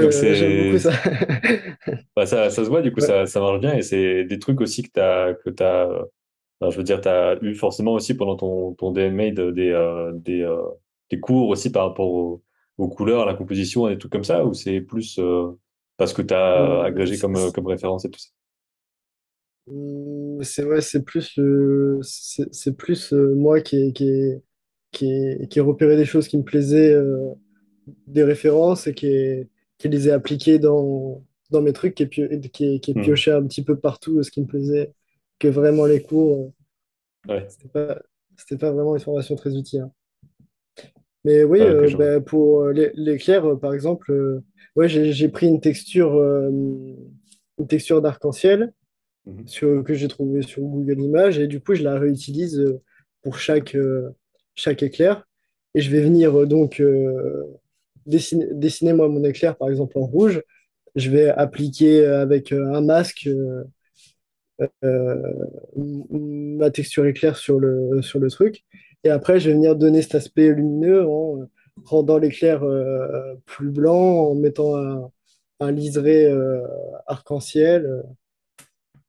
[0.00, 0.90] Donc Ouais, j'aime beaucoup c'est, ça.
[2.16, 3.00] bah, ça, ça se voit, du coup, Ouais.
[3.00, 6.04] ça, ça marche bien et c'est des trucs aussi que t'as, que t'as, euh,
[6.60, 10.12] enfin, je veux dire, t'as eu forcément aussi pendant ton, ton DMA de- des, euh,
[10.14, 10.62] des, euh,
[11.08, 12.42] tes cours aussi par rapport aux,
[12.78, 15.52] aux couleurs, à la composition, à des trucs comme ça, ou c'est plus euh,
[15.96, 18.30] parce que tu as Euh, agrégé comme, euh, comme référence et tout ça?
[19.66, 24.42] Hum, C'est ouais, c'est plus le, c'est c'est plus euh, moi qui ai, qui ai,
[24.92, 27.32] qui ai, qui ai repéré des choses qui me plaisaient, euh,
[28.06, 29.48] des références et qui, ai-
[29.78, 32.94] qui les ai appliquées dans, dans mes trucs, qui ai, pio- qui ai, qui ai
[32.94, 33.14] Hmm.
[33.14, 34.92] pioché un petit peu partout ce qui me plaisait,
[35.40, 36.50] que vraiment les cours, euh,
[37.28, 37.98] Ouais, c'était pas,
[38.36, 39.82] c'était pas vraiment une formation très utile.
[39.82, 39.92] hein.
[41.24, 42.08] Mais oui, ouais, ok, euh, je vois.
[42.08, 44.44] ben, pour euh, l'é- l'éclair, euh, par exemple, euh,
[44.76, 46.50] ouais, j'ai j'ai pris une texture, euh,
[47.58, 48.72] une texture d'arc-en-ciel.
[49.26, 49.46] Mhm.
[49.46, 52.82] sur, que j'ai trouvé sur Google Images et du coup je la réutilise euh,
[53.22, 54.10] pour chaque, euh,
[54.54, 55.26] chaque éclair.
[55.74, 56.82] Et je vais venir euh, donc
[58.06, 60.42] dessiner, dessiner moi mon éclair par exemple en rouge.
[60.94, 63.28] Je vais appliquer avec un masque
[65.76, 68.64] ma texture éclair sur le, sur le truc.
[69.02, 71.48] Et après je vais venir donner cet aspect lumineux en
[71.84, 72.62] rendant l'éclair
[73.46, 76.32] plus blanc en mettant un, liseré
[77.06, 78.04] arc-en-ciel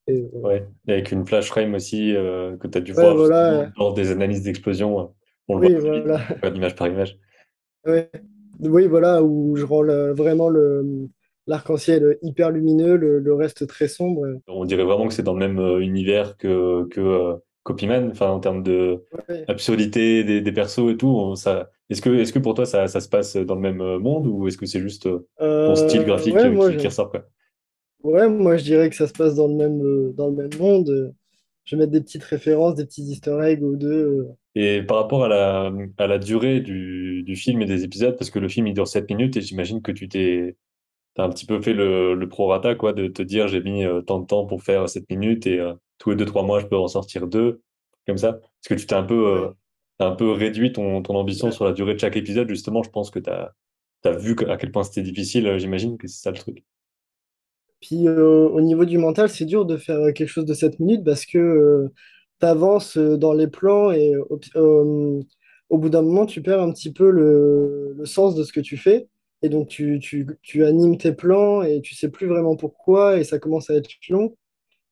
[0.08, 3.02] et, euh, Ouais, et avec une flash frame aussi euh, que tu as dû ouais
[3.02, 5.00] voir voilà lors des analyses d'explosion.
[5.00, 5.04] euh,
[5.48, 6.56] on le voit Oui, vite, voilà.
[6.56, 7.18] image par image.
[7.86, 8.10] Ouais.
[8.62, 11.08] Oui, voilà, où je rends le- vraiment le,
[11.46, 14.26] l'arc-en-ciel hyper lumineux, le, le reste très sombre.
[14.48, 18.40] On dirait vraiment que c'est dans le même euh, univers que, que Copyman, enfin en
[18.40, 19.46] termes de Ouais.
[19.48, 21.36] absurdité des, des persos et tout.
[21.36, 24.26] ça, est-ce que, est-ce que pour toi ça, ça se passe dans le même monde
[24.28, 25.20] ou est-ce que c'est juste euh,
[25.66, 27.26] ton style graphique ouais, qui, qui ressort quoi?
[28.06, 30.56] Ouais, moi, je dirais que ça se passe dans le même, euh, dans le même
[30.58, 31.14] monde.
[31.66, 33.90] Je vais mettre des petites références, des petits easter eggs aux deux.
[33.92, 34.36] euh.
[34.56, 38.30] Et par rapport à la, à la durée du, du film et des épisodes, parce
[38.30, 40.56] que le film il dure 7 minutes et j'imagine que tu t'es
[41.16, 44.02] T'as un petit peu fait le, le prorata, quoi, de te dire j'ai mis euh,
[44.02, 46.68] tant de temps pour faire 7 minutes et euh, tous les deux trois mois, je
[46.68, 47.62] peux en sortir deux,
[48.08, 48.34] comme ça.
[48.34, 49.52] Parce que tu t'es un peu, euh,
[50.00, 52.84] t'as un peu réduit ton, ton ambition sur la durée de chaque épisode, justement.
[52.84, 53.52] Je pense que t'as,
[54.04, 56.64] t'as vu que- à quel point c'était difficile, euh, j'imagine que c'est ça le truc.
[57.86, 61.04] Puis euh, au niveau du mental, c'est dur de faire quelque chose de 7 minutes
[61.06, 61.88] parce que
[62.40, 65.22] tu avances dans les plans et au, euh,
[65.70, 68.60] au bout d'un moment, tu perds un petit peu le, le sens de ce que
[68.60, 69.08] tu fais.
[69.44, 73.24] Et donc, tu, tu, tu animes tes plans et tu sais plus vraiment pourquoi et
[73.24, 74.36] ça commence à être long.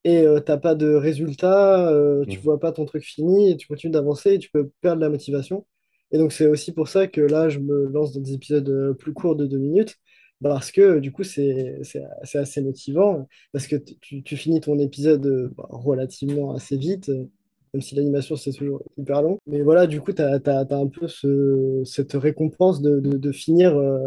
[0.05, 3.67] Et euh, t'as pas de résultat, euh, tu vois pas ton truc fini et tu
[3.67, 5.65] continues d'avancer et tu peux perdre la motivation.
[6.11, 8.93] Et donc, c'est aussi pour ça que là, je me lance dans des épisodes euh,
[8.93, 9.97] plus courts de deux minutes
[10.49, 11.81] parce que du coup, c'est
[12.33, 17.09] assez motivant parce que tu, finis ton épisode bah, relativement assez vite,
[17.73, 19.39] même si l'animation c'est toujours hyper long.
[19.47, 20.39] Mais voilà, du coup, tu as,
[20.71, 23.75] un peu ce- cette récompense de, de- finir.
[23.77, 23.99] euh,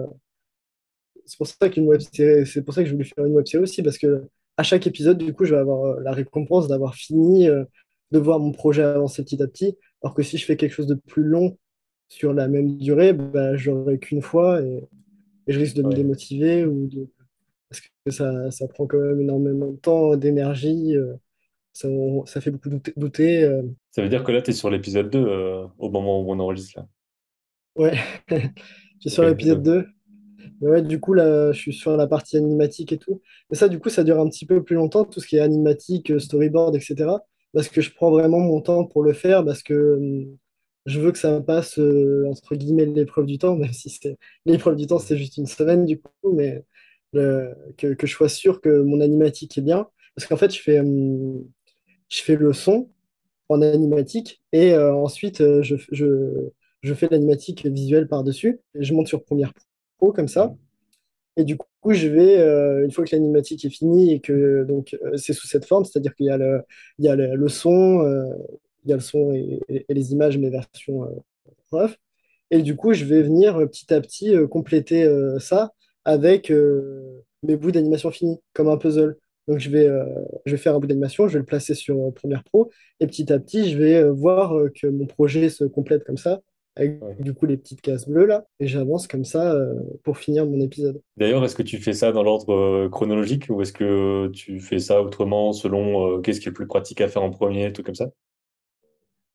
[1.25, 3.83] c'est pour ça web c'est pour ça que je voulais faire une web série aussi
[3.83, 4.25] parce que
[4.57, 7.65] à chaque épisode, du coup, je vais avoir euh, la récompense d'avoir fini, euh,
[8.13, 9.77] de voir mon projet avancer petit à petit.
[10.03, 11.59] Alors que si je fais quelque chose de plus long
[12.09, 14.61] sur la même durée, bah, je l'aurai qu'une fois
[15.47, 17.09] et je risque de me démotiver ou de
[17.71, 21.15] parce que ça, ça prend quand même énormément de temps, d'énergie, euh,
[21.73, 21.89] ça,
[22.27, 23.45] ça fait beaucoup douter.
[23.45, 23.63] euh.
[23.91, 26.39] Ça veut dire que là, tu es sur l'épisode 2 euh, au moment où on
[26.41, 26.89] enregistre là.
[27.77, 27.97] ouais,
[28.29, 28.39] je
[29.01, 29.65] suis sur l'épisode ok.
[29.65, 29.87] 2.
[30.61, 33.23] Mais ouais, du coup, là, je suis sur la partie animatique et tout.
[33.51, 35.41] Mais ça, du coup, ça dure un petit peu plus longtemps, tout ce qui est
[35.41, 37.11] animatique, storyboard, etc.
[37.53, 40.27] Parce que je prends vraiment mon temps pour le faire, parce que euh,
[40.87, 44.77] je veux que ça passe, euh, entre guillemets, l'épreuve du temps, même si c'est l'épreuve
[44.77, 46.65] du temps, c'est juste une semaine, du coup, mais
[47.77, 49.89] que, que je sois sûr que mon animatique est bien.
[50.15, 51.39] Parce qu'en fait, je fais, euh,
[52.09, 52.91] je fais le son
[53.49, 56.51] en animatique et euh, ensuite, euh, je, je,
[56.83, 58.61] je fais l'animatique visuelle par-dessus.
[58.75, 59.53] Je monte sur Premiere
[59.99, 60.55] Pro comme ça.
[61.37, 62.37] Et du coup, je vais,
[62.85, 66.27] une fois que l'animatique est finie et que donc c'est sous cette forme, c'est-à-dire qu'il
[66.27, 66.63] y a le,
[66.99, 68.01] il y a le, le son,
[68.87, 71.89] il y a le son et, et- et les images, mes versions euh.
[72.51, 75.73] Et du coup, je vais venir euh, petit à petit euh, compléter euh, ça
[76.05, 76.53] avec
[77.43, 79.17] mes bouts d'animation finis, comme un puzzle.
[79.49, 80.05] Donc, je vais, euh,
[80.45, 82.71] je vais faire un bout d'animation, je vais le placer sur euh, Premiere Pro,
[83.01, 86.41] et petit à petit, je vais euh, voir que mon projet se complète comme ça,
[86.77, 87.15] avec Ouais.
[87.21, 89.57] du coup les petites cases bleues là, et j'avance comme ça
[90.05, 91.01] pour finir mon épisode.
[91.17, 95.01] D'ailleurs, est-ce que tu fais ça dans l'ordre chronologique ou est-ce que tu fais ça
[95.01, 98.11] autrement selon qu'est-ce qui est le plus pratique à faire en premier, tout comme ça?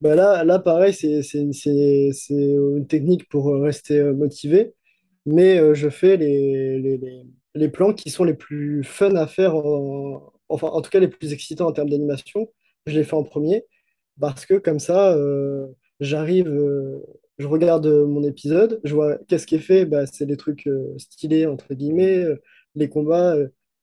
[0.02, 4.74] Bah là, là, pareil, c'est une technique pour rester euh, motivé,
[5.26, 7.22] mais euh, je fais les, les, les,
[7.54, 11.08] les plans qui sont les plus fun à faire, en- enfin, en tout cas les
[11.08, 12.48] plus excitants en termes d'animation.
[12.86, 13.64] Je les fais en premier
[14.20, 15.66] parce que comme ça, euh,
[16.00, 16.48] j'arrive,
[17.38, 21.46] je regarde mon épisode, je vois qu'est-ce qui est fait, bah, c'est des trucs stylés,
[21.46, 22.24] entre guillemets,
[22.76, 23.36] les combats.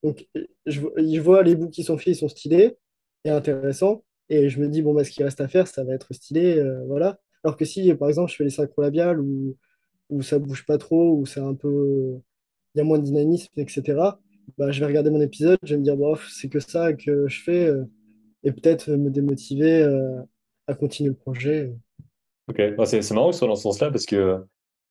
[0.04, 0.28] donc,
[0.66, 2.78] je, je vois les bouts qui sont faits, ils sont stylés
[3.26, 4.04] et intéressants.
[4.30, 6.58] Et je me dis, bon, bah, ce qui reste à faire, ça va être stylé,
[6.58, 7.20] euh, voilà.
[7.44, 9.58] Alors que si, par exemple, je fais les synchro labiales ou,
[10.10, 12.20] où ça bouge pas trop, où c'est un peu,
[12.76, 13.82] il y a moins de dynamisme, etc.
[14.58, 17.28] Bah, je vais regarder mon épisode, je vais me dire, bof, c'est que ça que
[17.28, 17.86] je fais, euh,
[18.44, 20.22] et peut-être me démotiver euh,
[20.68, 21.74] à continuer le projet.
[22.48, 24.38] Ok, Ouais, c'est marrant que ce soit dans ce sens-là parce que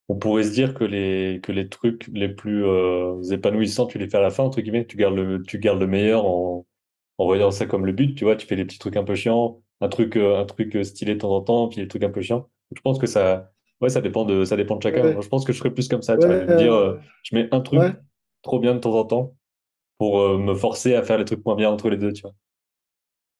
[0.08, 2.64] on pourrait se dire que les, que les trucs les plus
[3.30, 5.86] épanouissants, tu les fais à la fin, entre guillemets, tu gardes le, tu gardes le
[5.86, 6.66] meilleur en,
[7.18, 9.14] en voyant ça comme le but, tu vois, tu fais des petits trucs un peu
[9.14, 12.02] chiants, un truc, euh, un truc euh, stylé de temps en temps, puis des trucs
[12.04, 12.48] un peu chiants.
[12.74, 15.04] Je pense que ça, ouais, ça dépend de, ça dépend de chacun.
[15.04, 16.54] Ouais, Moi, je pense que je serais plus comme ça, tu vois, ouais, de me
[16.56, 17.96] dire, euh, je mets un truc
[18.42, 19.36] trop bien de temps en temps
[19.98, 22.34] pour euh, me forcer à faire les trucs moins bien entre les deux, tu vois.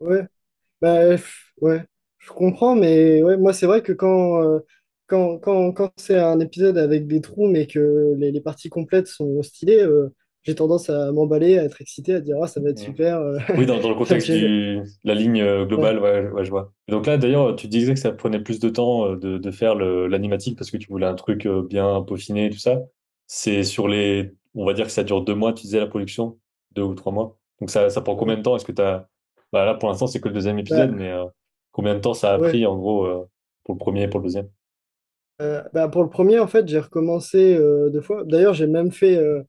[0.01, 0.27] ouais.
[0.83, 1.17] Bah,
[1.63, 1.85] ouais,
[2.19, 4.61] je comprends, mais ouais, moi, c'est vrai que quand, euh,
[5.09, 9.09] quand, quand, quand c'est un épisode avec des trous, mais que les, les parties complètes
[9.09, 9.87] sont stylées,
[10.49, 13.19] j'ai tendance à m'emballer, à être excité, à dire, ah, ça va être super.
[13.19, 13.39] euh.
[13.57, 16.73] Oui, dans, dans le contexte du la ligne euh, ouais, globale, ouais, ouais, je vois.
[16.89, 19.51] Et donc là, d'ailleurs, tu disais que ça prenait plus de temps euh, de, de
[19.51, 22.81] faire l'animatique parce que tu voulais un truc bien peaufiné et tout ça.
[23.27, 26.39] C'est sur les, on va dire que ça dure deux mois, tu disais la production,
[26.73, 27.39] deux ou trois mois?
[27.61, 28.57] Donc ça, ça prend combien de temps?
[28.57, 29.07] Est-ce que tu as,
[29.53, 31.25] bah là pour l'instant c'est que le deuxième épisode, mais euh,
[31.73, 32.49] combien de temps ça a ouais.
[32.49, 33.25] pris en gros euh,
[33.65, 34.49] pour le premier et pour le deuxième?
[35.41, 38.25] Euh, bah, pour le premier, en fait, j'ai recommencé euh, deux fois.
[38.25, 39.43] D'ailleurs, j'ai même fait, euh,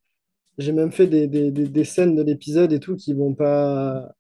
[0.60, 4.12] j'ai même fait des, des, des, des scènes de l'épisode et tout qui vont pas,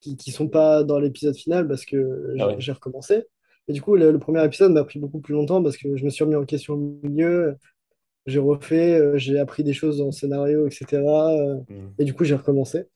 [0.00, 3.24] qui, qui sont pas dans l'épisode final parce que Ah j'ai recommencé.
[3.68, 6.04] Et du coup, le, le premier épisode m'a pris beaucoup plus longtemps parce que je
[6.04, 7.56] me suis remis en question au milieu,
[8.26, 11.30] j'ai refait, euh, j'ai appris des choses dans le scénario, etc.
[11.40, 11.88] euh, Mm.
[11.98, 12.86] et du coup, j'ai recommencé.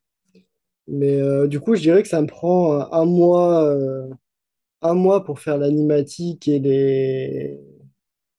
[0.89, 4.09] Mais euh, du coup, je dirais que ça me prend euh, un mois, euh,
[4.83, 7.59] un mois pour faire l'animatique et les,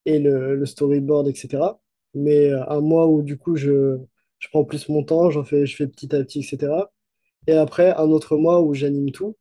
[0.06, 1.80] et le, le storyboard, etc.
[2.14, 3.98] Mais euh, un mois où du coup je,
[4.42, 6.92] je prends plus mon temps, j'en fais, je fais petit à petit, etc.
[7.48, 9.36] Et après un autre mois où j'anime tout.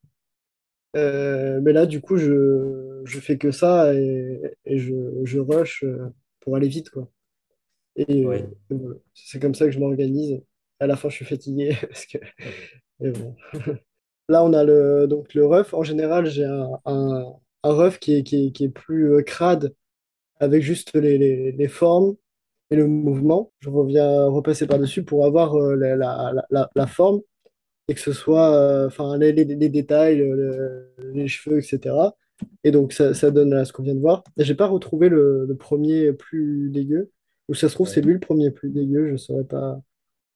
[0.98, 5.84] Euh, mais là du coup je, je fais que ça et, et je, je rush
[5.86, 6.10] euh,
[6.42, 7.10] pour aller vite quoi.
[7.98, 8.46] Et, Oui.
[8.74, 9.04] euh.
[9.16, 10.42] C'est comme ça que je m'organise.
[10.80, 12.20] À la fin je suis fatigué parce que
[13.00, 13.36] mais bon.
[14.30, 15.74] Là on a le donc le ref.
[15.74, 17.34] En général j'ai un, un,
[17.64, 19.76] un ref qui est, qui est, qui est plus crade
[20.40, 22.16] avec juste les, les, les formes
[22.72, 23.52] et le mouvement.
[23.60, 25.96] Je reviens repasser par-dessus pour avoir euh, la,
[26.50, 27.22] la, la, forme
[27.88, 31.96] et que ce soit euh, enfin les, les, les détails, le- les cheveux, etc.
[32.64, 34.24] Et donc ça, ça donne ce qu'on vient de voir.
[34.38, 37.12] J'ai pas retrouvé le, le premier plus dégueu.
[37.50, 38.08] Ou ça se trouve, c'est Ouais.
[38.08, 39.82] lui le premier plus dégueu, je saurais pas,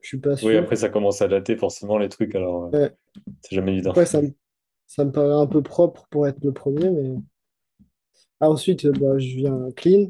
[0.02, 0.60] je suis pas Oui, sûr.
[0.60, 2.92] après ça commence à dater forcément les trucs, alors euh, Ouais.
[3.42, 3.92] c'est jamais évident.
[3.92, 4.30] Après, ça me,
[4.88, 7.16] ça me paraît un peu propre pour être le premier, mais
[8.42, 10.08] ah, ensuite, bah, je viens clean.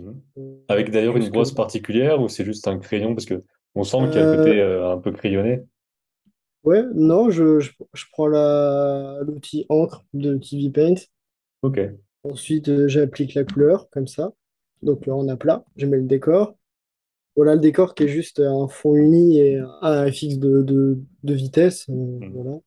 [0.00, 0.60] Mhm.
[0.68, 3.14] Avec d'ailleurs une brosse particulière ou c'est juste un crayon?
[3.14, 3.42] Parce que
[3.74, 5.62] on sent qu'il y a le côté Euh, euh, un peu crayonné.
[6.64, 10.94] Ouais, non, je, je, je prends l'outil encre de TV Paint.
[11.62, 12.00] Ok.
[12.24, 14.32] Ensuite, euh, j'applique la couleur, comme ça.
[14.82, 15.64] Donc là, on a plat.
[15.76, 16.54] Je mets le décor.
[17.36, 21.34] Voilà le décor qui est juste un fond uni et un fixe de, de, de
[21.34, 21.88] vitesse.
[21.88, 22.32] Mhm.
[22.34, 22.58] voilà.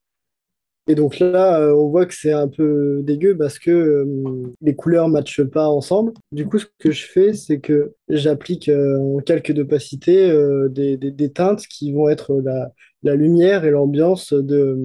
[0.87, 4.75] Et donc là, euh, on voit que c'est un peu dégueu parce que euh, les
[4.75, 6.11] couleurs ne matchent pas ensemble.
[6.33, 10.29] Du coup, ce que je fais, c'est que j'applique euh, en calque d'opacité
[10.69, 12.71] des, des- des teintes qui vont être la,
[13.03, 14.77] la lumière et l'ambiance de,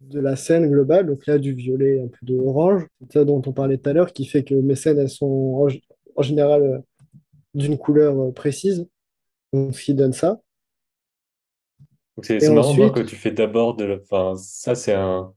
[0.00, 1.06] de la scène globale.
[1.06, 3.92] Donc là, du violet, un peu de orange, c'est ça dont on parlait tout à
[3.92, 5.68] l'heure, qui fait que mes scènes, elles sont
[6.16, 6.82] en, général
[7.54, 8.86] d'une couleur précise,
[9.52, 10.40] donc ce qui donne ça.
[12.38, 15.34] C'est marrant de voir que ensuite, tu fais d'abord de, la- enfin ça c'est un,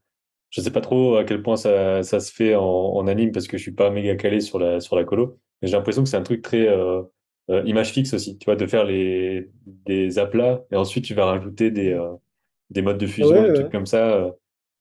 [0.58, 3.48] je sais pas trop à quel point ça, ça se fait en, en anime parce
[3.48, 6.10] que je suis pas méga calé sur la sur la colo, mais j'ai l'impression que
[6.10, 7.04] c'est un truc très euh,
[7.50, 11.26] euh, image fixe aussi, tu vois, de faire les des aplats et ensuite tu vas
[11.26, 12.14] rajouter des euh,
[12.72, 14.34] des modes de fusion, ouais, des trucs comme ça.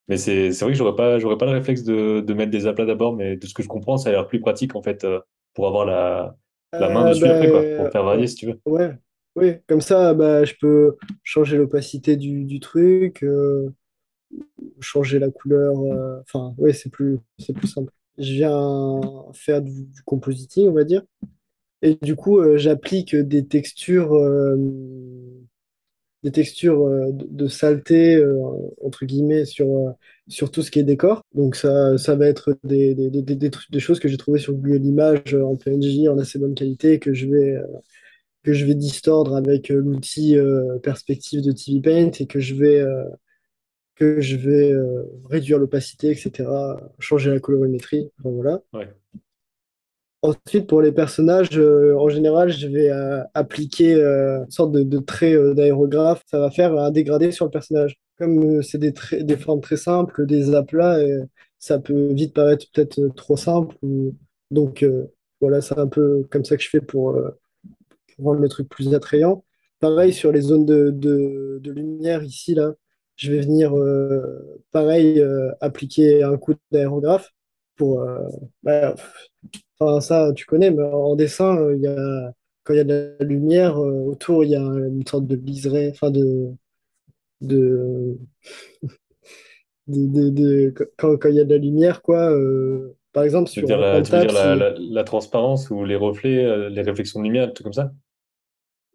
[0.09, 2.87] Mais c'est vrai que j'aurais pas j'aurais pas le réflexe de de mettre des aplats
[2.87, 5.07] d'abord, mais de ce que je comprends, ça a l'air plus pratique en fait
[5.55, 6.37] pour avoir la
[6.79, 8.61] la main Euh, dessus après quoi, pour ben, faire varier si tu veux.
[8.67, 8.99] ouais,
[9.37, 13.71] oui, comme ça, bah, je peux changer l'opacité du, du truc, euh,
[14.81, 15.79] changer la couleur.
[15.81, 17.93] euh, Enfin, oui, c'est plus, c'est plus simple.
[18.19, 19.01] Je viens
[19.35, 21.03] faire du, compositing, on va dire.
[21.83, 24.57] Et du coup, euh, j'applique des textures, euh,
[26.23, 28.23] des textures de, saleté,
[28.83, 29.95] entre guillemets, sur,
[30.29, 31.23] sur tout ce qui est décor.
[31.35, 35.35] Donc, ça, ça va être des, des, des, choses que j'ai trouvées sur Google Images
[35.35, 37.57] en PNG en assez bonne qualité que je vais
[38.43, 40.37] que je vais distordre avec l'outil
[40.83, 42.85] perspective de TV Paint et que je vais,
[43.97, 48.11] que je vais euh, réduire l'opacité, etc., changer la colorimétrie.
[48.21, 48.63] Enfin, voilà.
[48.75, 48.89] Ouais.
[50.23, 54.99] Ensuite, pour les personnages, euh, en général, je vais euh, appliquer une sorte de, de
[54.99, 56.23] trait d'aérographe.
[56.27, 57.97] Ça va faire un dégradé sur le personnage.
[58.19, 61.21] Comme c'est des, des formes très simples, des aplats, et
[61.59, 63.77] ça peut vite paraître peut-être trop simple.
[63.83, 64.15] ou-
[64.51, 64.85] Donc,
[65.41, 67.13] voilà, c'est un peu comme ça que je fais pour,
[68.17, 69.45] pour rendre le truc plus attrayant.
[69.81, 72.75] Pareil sur les zones de, de- de lumière ici, là,
[73.17, 77.33] je vais venir, euh, pareil, euh, appliquer un coup d'aérographe
[77.77, 78.01] pour...
[78.03, 78.19] euh,
[78.63, 78.95] bah,
[79.81, 82.33] enfin, ça, tu connais, mais en dessin, il y a,
[82.65, 85.91] quand il y a de la lumière, autour, il y a une sorte de liseré,
[85.93, 86.51] enfin de...
[87.41, 88.19] de,
[89.87, 92.31] de, de- de- quand, il y a de la lumière, quoi.
[92.33, 95.71] euh, par exemple, Tu veux sur dire la, tu veux dire la, la, la transparence
[95.71, 97.93] ou les reflets, euh, les réflexions de lumière, tout comme ça?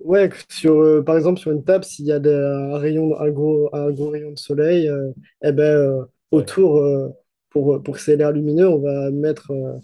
[0.04, 3.70] Ouais, sur, euh, par exemple, sur une table, s'il y a un rayon, un gros,
[3.76, 5.12] un gros rayon de soleil, euh,
[5.44, 6.50] eh ben, euh, Ouais.
[6.50, 7.10] autour, euh,
[7.50, 9.78] pour, pour que c'est l'air lumineux, on va mettre euh,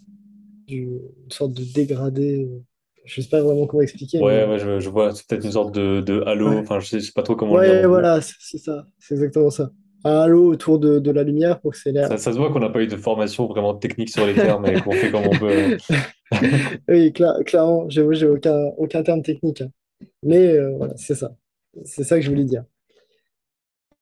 [0.67, 0.83] du-
[1.25, 2.45] une sorte de dégradé.
[2.45, 2.63] euh,
[3.05, 5.51] Je sais pas vraiment comment expliquer, mais Ouais, ouais, je, je vois, c'est peut-être une
[5.51, 7.75] sorte de, de halo, ouais, enfin, je sais, je sais pas trop comment le dire
[7.75, 8.03] ouais, non plus.
[8.03, 9.71] voilà, c'est c'est ça, c'est exactement ça.
[10.03, 12.11] Un halo autour de, de la lumière pour que c'est l'air.
[12.11, 14.65] Ça, ça se voit qu'on n'a pas eu de formation vraiment technique sur les termes
[14.67, 15.73] et qu'on fait comme on peut.
[16.87, 19.71] Oui, cla- clairement, j'ai j'ai aucun, aucun terme technique, hein.
[20.27, 21.31] Mais euh, voilà, c'est ça.
[21.85, 22.65] C'est ça que je voulais dire.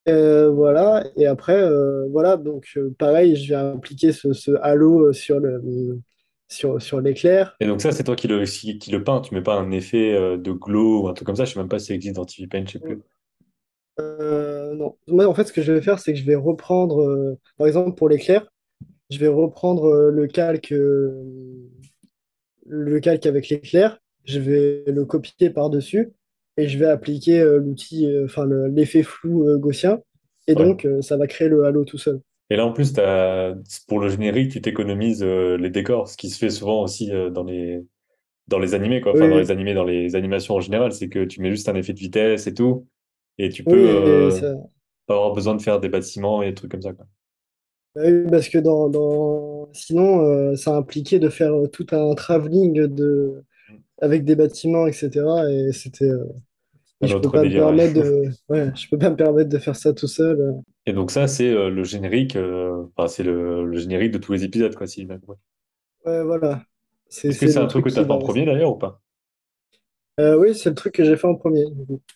[0.08, 5.40] Euh, voilà, et après, euh, voilà, donc pareil, je vais appliquer ce, ce halo sur
[5.40, 6.00] le,
[6.48, 7.56] sur, sur l'éclair.
[7.60, 9.72] Et donc ça, c'est toi qui le, qui, qui le peins, tu mets pas un
[9.72, 12.16] effet de glow ou un truc comme ça, je sais même pas si ça existe
[12.16, 13.02] dans TV Paint, je sais plus.
[13.98, 17.68] Non, moi en fait, ce que je vais faire, c'est que je vais reprendre, par
[17.68, 18.48] exemple, pour l'éclair,
[19.10, 20.74] je vais reprendre le calque,
[22.68, 26.12] le calque avec l'éclair, je vais le copier par-dessus
[26.58, 30.02] et je vais appliquer euh, l'outil, euh, enfin le- l'effet flou euh, gaussien,
[30.48, 30.66] et Ouais.
[30.66, 32.22] donc ça va créer le halo tout seul.
[32.50, 32.94] Et là, en plus,
[33.88, 37.30] pour le générique, tu t'économises euh, les décors, ce qui se fait souvent aussi euh,
[37.32, 37.84] dans les,
[38.48, 39.14] dans les animés, quoi.
[39.14, 41.76] Enfin, dans les animés, dans les animations en général, c'est que tu mets juste un
[41.76, 42.88] effet de vitesse et tout,
[43.40, 44.54] et tu peux oui, et euh, ça,
[45.08, 47.08] pas avoir besoin de faire des bâtiments et des trucs comme ça, quoi.
[47.96, 49.70] Bah oui, parce que dans, dans...
[49.74, 53.44] sinon, ça impliquait de faire tout un travelling de...
[54.02, 55.50] avec des bâtiments, etc.
[55.50, 56.26] Et c'était, euh,
[57.02, 57.52] et je peux pas me ouais.
[57.52, 60.40] permettre de, ouais, je peux pas me permettre de faire ça tout seul.
[60.42, 60.52] euh.
[60.86, 64.34] Et donc ça, c'est euh, le générique, euh, enfin, c'est le, le générique de tous
[64.34, 65.38] les épisodes, quoi, si compris.
[66.06, 66.64] Ouais, voilà.
[67.28, 69.02] Est-ce que c'est un truc que tu as fait en premier d'ailleurs ou pas?
[70.20, 71.66] Euh, oui, c'est le truc que j'ai fait en premier.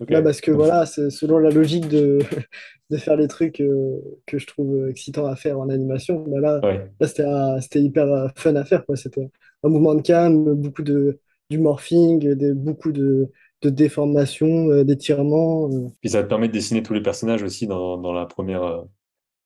[0.09, 2.19] Bah, parce que Donc, voilà, c'est selon la logique de,
[2.89, 6.23] de faire les trucs que je trouve excitants à faire en animation.
[6.27, 6.91] Bah là, ouais.
[6.99, 8.95] là c'était hyper fun à faire, quoi.
[8.95, 9.29] C'était
[9.63, 13.31] un mouvement de cam, beaucoup de, du morphing, des, beaucoup de,
[13.62, 15.69] de déformations, euh, d'étirements.
[15.71, 15.89] euh.
[16.01, 18.83] Puis ça te permet de dessiner tous les personnages aussi dans, dans la première, euh,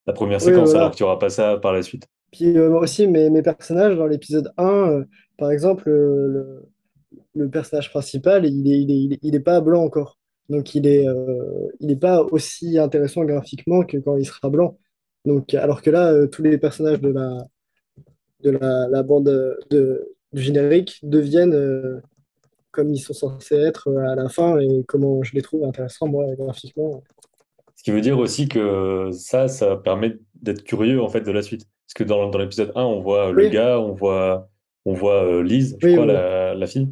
[0.07, 2.07] la première Oui, séquence, alors que tu n'auras pas ça par la suite.
[2.31, 5.05] Puis euh, moi aussi, mes, mes personnages, dans l'épisode 1, euh,
[5.37, 6.69] par exemple, euh, le,
[7.35, 10.19] le personnage principal, il est, il est, il est, il est pas blanc encore.
[10.49, 14.77] Donc il est, euh, il est pas aussi intéressant graphiquement que quand il sera blanc.
[15.25, 17.47] Donc, alors que là, tous les personnages de la,
[18.41, 19.25] de la, la bande
[19.69, 22.01] de, du générique deviennent euh,
[22.73, 26.07] comme ils sont censés être euh, à la fin et comment je les trouve intéressants,
[26.07, 27.03] moi, graphiquement.
[27.75, 31.41] Ce qui veut dire aussi que ça, ça permet d'être curieux en fait de la
[31.41, 31.67] suite.
[31.85, 34.49] Parce que dans, dans l'épisode 1, on voit le gars, on voit,
[34.85, 36.89] on voit euh, Lise, je oui, crois, la, la fille,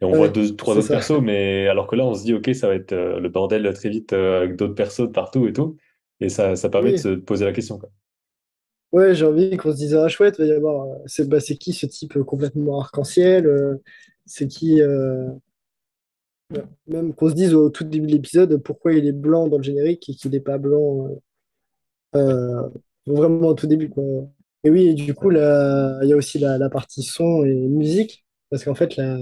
[0.00, 0.94] et on voit deux, trois autres ça.
[0.94, 3.72] persos, mais alors que là, on se dit, ok, ça va être euh, le bordel
[3.72, 5.76] très vite avec d'autres personnes partout et tout.
[6.20, 7.88] Et ça, ça permet de se poser la question, quoi.
[8.92, 11.40] Ouais, j'ai envie qu'on se dise, ah chouette, il va y avoir, euh, c'est bah,
[11.40, 13.76] c'est qui ce type euh, complètement arc-en-ciel euh,
[14.26, 14.80] c'est qui.
[16.86, 19.62] Même qu'on se dise au tout début de l'épisode pourquoi il est blanc dans le
[19.62, 21.08] générique et qu'il n'est pas blanc
[22.12, 24.04] vraiment au tout début, quoi.
[24.64, 28.24] Et oui, et du coup, là, il y a aussi la, partie son et musique,
[28.50, 29.18] parce qu'en fait, la,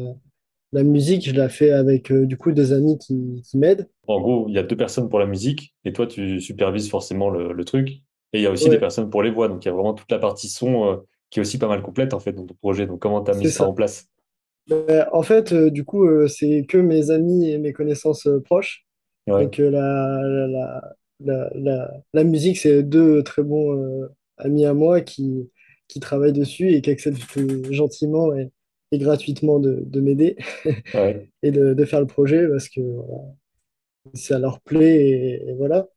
[0.72, 3.88] la musique, je la fais avec du coup deux amis qui, m'aident.
[4.06, 7.30] En gros, il y a deux personnes pour la musique, et toi, tu supervises forcément
[7.30, 8.02] le truc.
[8.32, 9.94] Et il y a aussi des personnes pour les voix, donc il y a vraiment
[9.94, 10.96] toute la partie son euh,
[11.30, 12.86] qui est aussi pas mal complète en fait dans ton projet.
[12.86, 14.08] Donc comment tu as mis ça en place?
[14.70, 18.84] Euh, en fait, euh, du coup, euh, c'est que mes amis et mes connaissances proches.
[19.26, 20.20] Ouais, Donc, la,
[21.20, 25.50] la, la, musique, c'est deux très bons amis à moi qui,
[25.88, 27.38] qui travaillent dessus et qui acceptent
[27.70, 28.50] gentiment et,
[28.92, 30.36] et gratuitement de, de m'aider
[30.94, 31.28] ouais.
[31.42, 33.34] et de, de faire le projet parce que voilà,
[34.14, 35.88] ça leur plaît et, et voilà.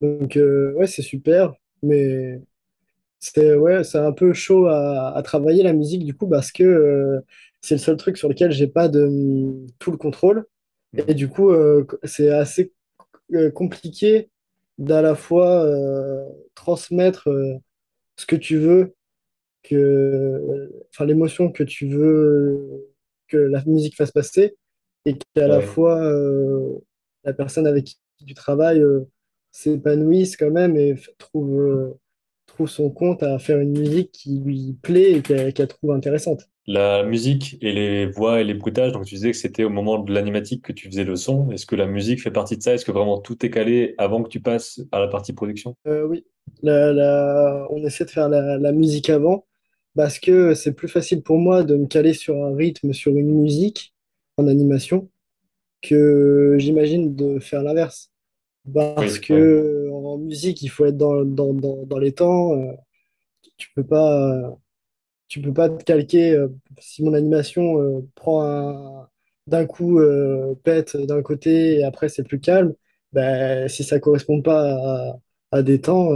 [0.00, 2.40] Donc, euh, ouais, c'est super, mais
[3.20, 6.64] c'est ouais, c'est un peu chaud à, à travailler la musique du coup parce que
[6.64, 7.20] euh,
[7.60, 10.46] c'est le seul truc sur lequel j'ai pas de tout le contrôle.
[11.08, 11.14] Et Mm.
[11.14, 12.72] du coup, euh, c'est assez
[13.34, 14.30] euh, compliqué
[14.78, 15.66] d'à la fois
[16.54, 17.28] transmettre
[18.16, 18.94] ce que tu veux,
[19.62, 22.88] que, enfin, l'émotion que tu veux
[23.28, 24.56] que la musique fasse passer,
[25.06, 26.00] et qu'à la fois
[27.24, 28.82] la personne avec qui tu travailles
[29.52, 32.00] s'épanouisse quand même et trouve, euh,
[32.46, 36.48] trouve son compte à faire une musique qui lui plaît et qu'elle qu'elle trouve intéressante.
[36.66, 39.98] La musique et les voix et les bruitages, donc tu disais que c'était au moment
[39.98, 41.50] de l'animatique que tu faisais le son.
[41.50, 42.74] Est-ce que la musique fait partie de ça?
[42.74, 45.76] Est-ce que vraiment tout est calé avant que tu passes à la partie production?
[45.86, 46.24] Euh, oui,
[46.62, 49.46] La- la- on essaie de faire la, la musique avant
[49.94, 53.30] parce que c'est plus facile pour moi de me caler sur un rythme, sur une
[53.42, 53.94] musique
[54.36, 55.10] en animation
[55.82, 58.09] que j'imagine de faire l'inverse.
[58.72, 62.52] Parce Oui, ouais, que en musique, il faut être dans, dans, dans, dans les temps.
[62.54, 62.72] euh,
[63.58, 64.56] tu peux pas,
[65.28, 66.32] tu peux pas te calquer.
[66.34, 66.48] euh,
[66.80, 69.08] si mon animation euh, prend un,
[69.48, 70.00] d'un coup
[70.64, 72.74] pète d'un côté et après c'est plus calme,
[73.12, 76.10] ben, si ça correspond pas à, à des temps,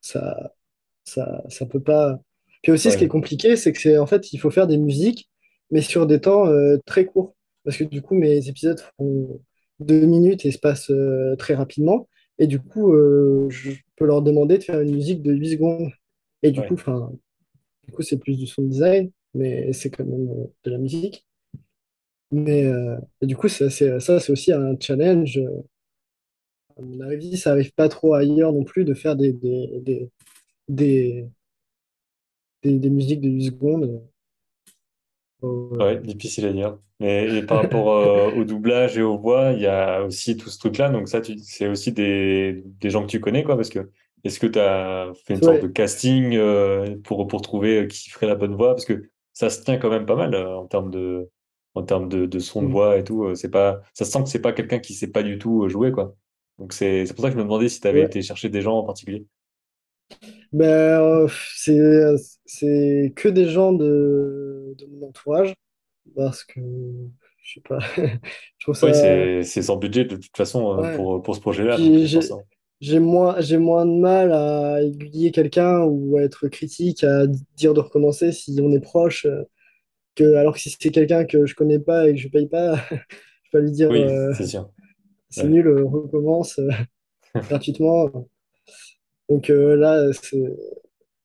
[0.00, 0.52] ça,
[1.04, 2.20] ça, ça peut pas.
[2.62, 4.78] Puis aussi, ce qui est compliqué, c'est que c'est en fait, il faut faire des
[4.78, 5.30] musiques,
[5.70, 6.46] mais sur des temps
[6.86, 7.34] très courts.
[7.64, 9.40] Parce que du coup, mes épisodes font
[9.82, 12.08] deux minutes et se passent euh, très rapidement.
[12.38, 15.90] Et du coup, euh, je peux leur demander de faire une musique de 8 secondes.
[16.42, 17.12] Et du coup, ouais, enfin,
[17.88, 21.26] du coup, c'est plus du sound design, mais c'est quand même euh, de la musique.
[22.32, 22.64] Mais
[23.20, 25.38] et du coup, ça, c'est aussi un challenge.
[26.76, 30.10] À mon avis, ça arrive pas trop ailleurs non plus de faire des, des, des,
[30.68, 31.28] des,
[32.64, 34.02] des- des musiques de 8 secondes.
[35.42, 36.78] Ouais, difficile à dire.
[37.00, 40.50] Mais et par rapport euh, au doublage et aux voix, il y a aussi tout
[40.50, 40.88] ce truc-là.
[40.90, 43.90] Donc ça, c'est aussi des, des gens que tu connais, quoi, parce que
[44.24, 48.10] est-ce que tu as fait une sorte de casting euh, pour, pour trouver euh, qui
[48.10, 48.68] ferait la bonne voix?
[48.74, 51.28] Parce que ça se tient quand même pas mal euh, en termes de,
[51.74, 52.70] en termes de, de son de Mm.
[52.70, 53.34] voix et tout.
[53.34, 55.90] C'est pas, ça se sent que c'est pas quelqu'un qui sait pas du tout jouer,
[55.92, 56.14] quoi.
[56.58, 58.04] Donc c'est, c'est pour ça que je me demandais si tu avais ouais.
[58.04, 59.26] été chercher des gens en particulier.
[60.52, 61.26] Ben,
[61.56, 61.78] c'est,
[62.44, 65.54] c'est que des gens de, de mon entourage
[66.16, 66.60] parce que
[67.42, 68.94] je sais pas, je trouve Oui, ça.
[68.94, 70.90] c'est, c'est sans budget de toute façon euh, Ouais.
[70.90, 71.78] pour, pour ce projet-là,
[72.80, 77.74] j'ai moins, j'ai moins de mal à aiguiller quelqu'un ou à être critique, à dire
[77.74, 79.44] de recommencer si on est proche, euh,
[80.16, 82.76] que, alors que si c'est quelqu'un que je connais pas et que je paye pas,
[83.44, 84.32] je peux lui dire Oui, euh,
[85.30, 85.48] c'est Ouais.
[85.48, 86.60] nul, recommence
[87.48, 88.10] gratuitement.
[89.28, 90.10] Donc euh, là,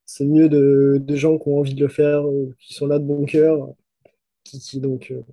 [0.08, 3.00] c'est mieux de, de gens qui ont envie de le faire, euh, qui sont là
[3.00, 3.70] de bon cœur,
[4.44, 5.12] qui, qui donc.
[5.12, 5.24] euh,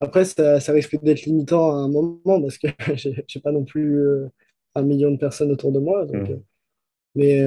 [0.00, 2.66] Après, ça, ça risque d'être limitant à un moment parce que
[3.28, 4.28] j'ai pas non plus euh,
[4.74, 6.06] un million de personnes autour de moi.
[6.06, 6.42] Donc, euh, Hmm.
[7.16, 7.42] mais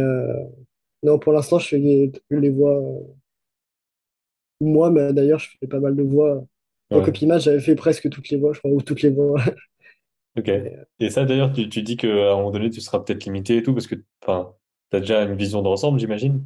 [1.04, 2.82] non, pour l'instant, je fais les, les voix.
[4.62, 6.44] moi, mais d'ailleurs, je fais pas mal de voix.
[6.94, 7.02] Dans Ouais.
[7.02, 9.42] Copymat, j'avais fait presque toutes les voix, je crois, ou toutes les voix.
[10.38, 10.50] Ok.
[10.62, 13.58] Mais, Et ça, d'ailleurs, tu, tu dis qu'à un moment donné, tu seras peut-être limité
[13.58, 14.54] et tout, parce que enfin,
[14.92, 16.44] tu as déjà une vision d'ensemble, j'imagine,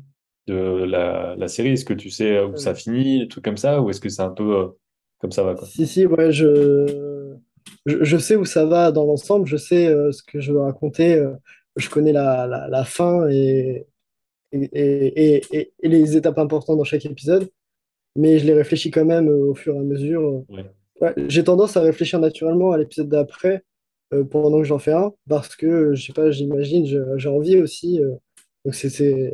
[0.47, 1.71] de la, la série?
[1.73, 4.09] Est-ce que tu sais où ça euh, finit, des trucs comme ça, ou est-ce que
[4.09, 4.67] c'est un peu euh,
[5.19, 5.67] comme ça va, quoi?
[5.67, 7.35] si, si, ouais, je,
[7.85, 10.61] je, je sais où ça va dans l'ensemble, je sais euh, ce que je veux
[10.61, 11.33] raconter, euh,
[11.75, 13.87] je connais la, la, la fin et,
[14.51, 17.49] et, et, les étapes importantes dans chaque épisode.
[18.15, 20.43] mais je les réfléchis quand même au fur et à mesure.
[20.49, 20.65] Ouais.
[21.01, 23.63] Ouais, j'ai tendance à réfléchir naturellement à l'épisode d'après
[24.31, 26.85] pendant que j'en fais un, parce que, je sais pas, j'imagine,
[27.17, 28.01] j'ai envie aussi.
[28.69, 29.33] Donc c'est,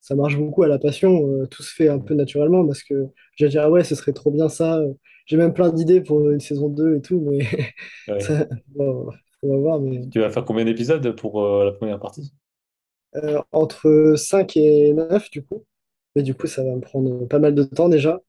[0.00, 2.94] ça marche beaucoup à la passion, euh, tout se fait un peu naturellement, parce que
[3.36, 4.80] je vais dire, ah ouais, ce serait trop bien ça.
[5.26, 7.40] J'ai même plein d'idées pour une saison 2 et tout, mais
[8.08, 8.34] Ouais.
[8.44, 9.10] ça, bon,
[9.42, 9.80] on va voir.
[9.80, 12.32] Mais, Tu vas faire combien d'épisodes pour euh, la première partie?
[13.16, 15.64] euh, entre 5 et 9 du coup.
[16.16, 18.20] Mais du coup, ça va me prendre pas mal de temps déjà.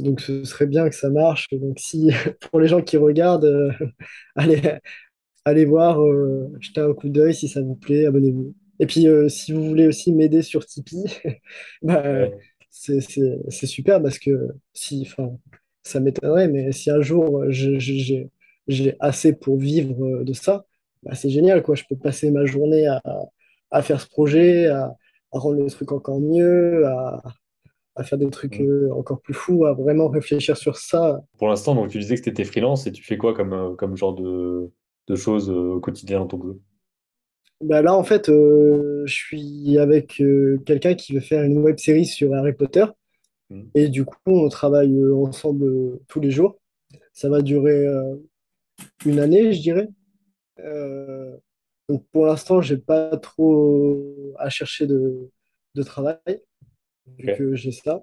[0.00, 1.48] Donc, ce serait bien que ça marche.
[1.52, 2.10] Donc, si
[2.50, 3.72] pour les gens qui regardent, euh,
[4.36, 4.60] allez,
[5.44, 5.98] allez voir,
[6.60, 8.54] jetez un coup d'œil si ça vous plaît, abonnez-vous.
[8.80, 11.04] Et puis, euh, si vous voulez aussi m'aider sur Tipeee,
[11.82, 12.46] bah, Ouais.
[12.70, 15.36] c'est c'est- c'est super parce que si, enfin,
[15.82, 18.30] ça m'étonnerait, mais si un jour euh, je- je- j'ai
[18.68, 20.66] j'ai assez pour vivre euh, de ça,
[21.04, 21.74] bah, c'est génial, quoi.
[21.76, 23.00] Je peux passer ma journée à,
[23.70, 24.94] à faire ce projet, à,
[25.32, 27.22] à rendre le truc encore mieux, à,
[27.96, 28.60] à faire des trucs
[28.92, 31.22] encore plus fous, à vraiment réfléchir sur ça.
[31.38, 33.96] Pour l'instant, donc tu disais que tu étais freelance et tu fais quoi comme, comme
[33.96, 34.70] genre de,
[35.08, 36.60] de choses au quotidien dans ton boulot?
[37.62, 41.78] Bah là, en fait, euh, je suis avec euh, quelqu'un qui veut faire une web
[41.78, 42.84] série sur Harry Potter.
[43.50, 43.62] Mm.
[43.74, 46.58] Et du coup, on travaille euh, ensemble tous les jours.
[47.12, 47.86] Ça va durer
[49.06, 49.88] une année, je dirais.
[51.88, 55.30] Donc pour l'instant, j'ai pas trop à chercher de,
[55.74, 56.18] de travail,
[57.18, 58.02] vu que j'ai ça.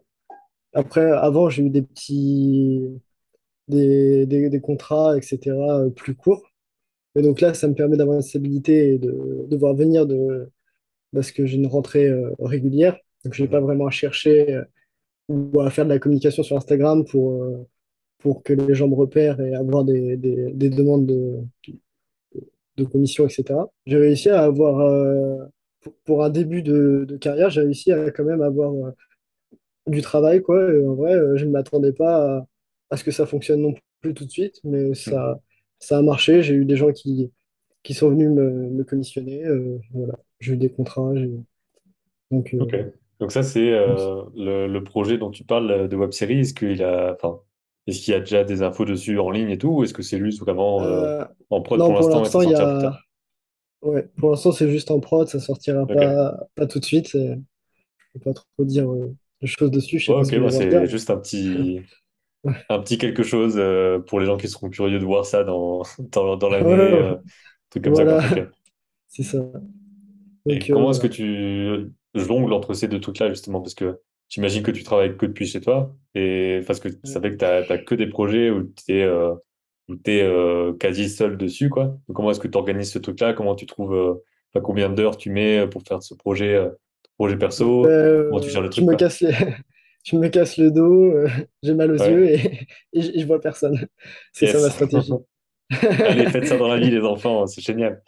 [0.73, 2.81] Après, avant, j'ai eu des petits,
[3.67, 5.55] des, des, des contrats, etc.,
[5.95, 6.52] plus courts.
[7.15, 10.49] Et donc là, ça me permet d'avoir une stabilité et de, de voir venir de,
[11.13, 12.97] parce que j'ai une rentrée euh, régulière.
[13.25, 13.65] Donc, je n'ai pas Mhm.
[13.67, 14.63] vraiment à chercher euh,
[15.29, 17.67] ou à faire de la communication sur Instagram pour, euh,
[18.19, 21.39] pour que les gens me repèrent et avoir des, des, des demandes de,
[22.77, 23.59] de commission, etc.
[23.85, 24.77] J'ai réussi à avoir,
[25.81, 28.73] pour, pour un début de, de carrière, j'ai réussi à quand même avoir
[29.87, 30.71] du travail, quoi.
[30.71, 32.47] Et en vrai, je ne m'attendais pas à,
[32.91, 35.39] à ce que ça fonctionne non plus tout de suite, mais ça,
[35.83, 36.43] ça a marché.
[36.43, 37.31] J'ai eu des gens qui,
[37.83, 39.45] qui sont venus me, me commissionner.
[39.45, 40.15] euh, voilà.
[40.39, 41.13] J'ai eu des contrats.
[42.31, 42.75] Donc, Ok.
[42.75, 46.39] euh, Donc ça, c'est euh, le, le projet dont tu parles de web série.
[46.39, 47.39] Est-ce qu'il a, enfin,
[47.87, 50.03] est-ce qu'il y a déjà des infos dessus en ligne et tout, ou est-ce que
[50.03, 51.15] c'est juste vraiment
[51.49, 52.99] en prod non, pour l'instant et ça l'instant, il y a.
[53.81, 55.27] Ouais, pour l'instant, c'est juste en prod.
[55.29, 57.09] Ça sortira pas, pas tout de suite.
[57.13, 57.35] Je ne
[58.15, 59.99] peux pas trop dire de choses dessus.
[59.99, 61.85] Je sais pas ok, bah c'est juste un petit,
[62.69, 65.83] un petit quelque chose euh, pour les gens qui seront curieux de voir ça dans,
[65.99, 67.15] dans, dans l'année, euh,
[67.69, 68.03] truc comme ça,
[69.07, 69.39] c'est ça.
[70.47, 73.61] Et Donc, euh, comment est-ce que tu jongles entre ces deux trucs-là, justement?
[73.61, 77.31] Parce que j'imagine que tu travailles que depuis chez toi, et parce que ça fait
[77.31, 79.09] que tu n'as que des projets où tu es,
[79.89, 81.85] où quasi seul dessus, quoi.
[82.07, 83.33] Donc, comment est-ce que tu organises ce truc-là?
[83.33, 84.21] Comment tu trouves,
[84.63, 86.59] combien d'heures tu mets pour faire ce projet,
[87.17, 87.83] projet perso?
[88.27, 88.97] Comment tu gères le je truc, me quoi?
[88.97, 89.33] casse les...
[90.03, 91.27] je me casse le dos, euh,
[91.63, 92.07] j'ai mal aux Ouais.
[92.07, 93.87] yeux et, et je, vois personne.
[94.33, 95.19] C'est ça ma stratégie.
[96.05, 98.01] Allez, faites ça dans la vie, les enfants, c'est génial.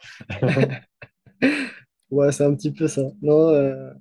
[2.12, 3.02] Ouais, c'est un petit peu ça.
[3.22, 3.91] Non, euh,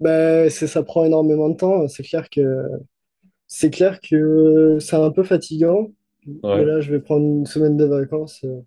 [0.00, 1.88] bah, c'est, ça prend énormément de temps.
[1.88, 2.64] C'est clair que
[3.48, 5.92] c'est clair que c'est un peu fatigant.
[6.54, 8.42] Mais là, je vais prendre une semaine de vacances.
[8.44, 8.60] euh.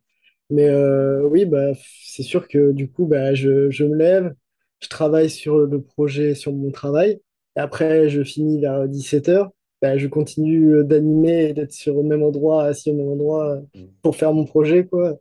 [0.52, 1.72] Mais euh, oui, bah,
[2.06, 4.36] c'est sûr que du coup, bah, je, je me lève,
[4.82, 7.22] je travaille sur le projet, sur mon travail.
[7.58, 9.52] Et après, je finis vers 17h.
[9.82, 13.52] Bah, je continue euh, d'animer et d'être sur le même endroit, assis au même endroit
[13.58, 13.62] euh,
[14.04, 15.20] pour faire mon projet, quoi.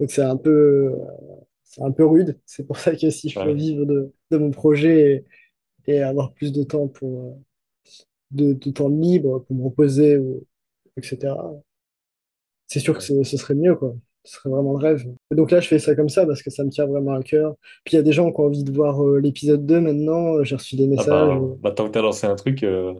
[0.00, 0.50] Donc c'est un peu,
[0.94, 0.96] euh,
[1.64, 2.38] c'est un peu rude.
[2.46, 3.54] C'est pour ça que si je peux Ouais.
[3.54, 5.26] vivre de, de mon projet
[5.88, 7.38] et, et avoir plus de temps pour,
[8.30, 10.46] de, de temps libre pour me reposer, ou-
[10.96, 11.52] etc.
[12.68, 13.94] c'est sûr que ce serait mieux, quoi.
[14.28, 15.04] Ce serait vraiment le rêve.
[15.32, 17.22] Et donc là, je fais ça comme ça parce que ça me tient vraiment à
[17.22, 17.54] cœur.
[17.84, 20.42] Puis il y a des gens qui ont envie de voir euh, l'épisode 2 maintenant.
[20.44, 21.06] J'ai reçu des Ah messages.
[21.06, 21.54] ben, euh.
[21.60, 22.94] bah, tant que tu as lancé un truc, euh,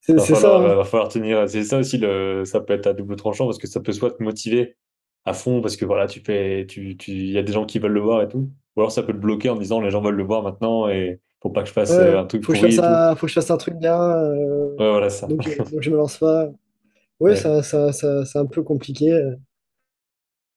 [0.00, 0.74] C'est ça, falloir, hein.
[0.76, 1.48] va falloir tenir.
[1.48, 4.10] C'est ça aussi, le, ça peut être à double tranchant parce que ça peut soit
[4.12, 4.76] te motiver
[5.24, 7.78] à fond parce que voilà, tu fais, tu, tu, il y a des gens qui
[7.78, 8.50] veulent le voir et tout.
[8.76, 11.20] Ou alors ça peut te bloquer en disant les gens veulent le voir maintenant et
[11.42, 13.14] faut pas que je fasse euh, Ouais, un truc faut que je pourri fasse un,
[13.16, 14.00] faut que je fasse un truc bien.
[14.00, 15.26] euh, Ouais, voilà ça.
[15.26, 16.46] donc, euh, donc je me lance pas.
[17.20, 19.12] Ouais, Ouais, ça, ça, ça, c'est un peu compliqué.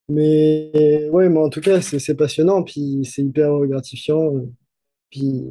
[0.09, 2.63] Mais ouais, mais en tout cas, c'est c'est passionnant.
[2.63, 4.35] Puis c'est hyper gratifiant.
[4.37, 4.45] euh.
[5.09, 5.43] Puis,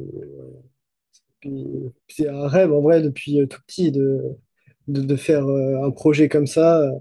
[2.07, 4.21] c'est un rêve en vrai depuis euh, tout petit de,
[4.87, 6.91] de, de faire euh, un projet comme ça.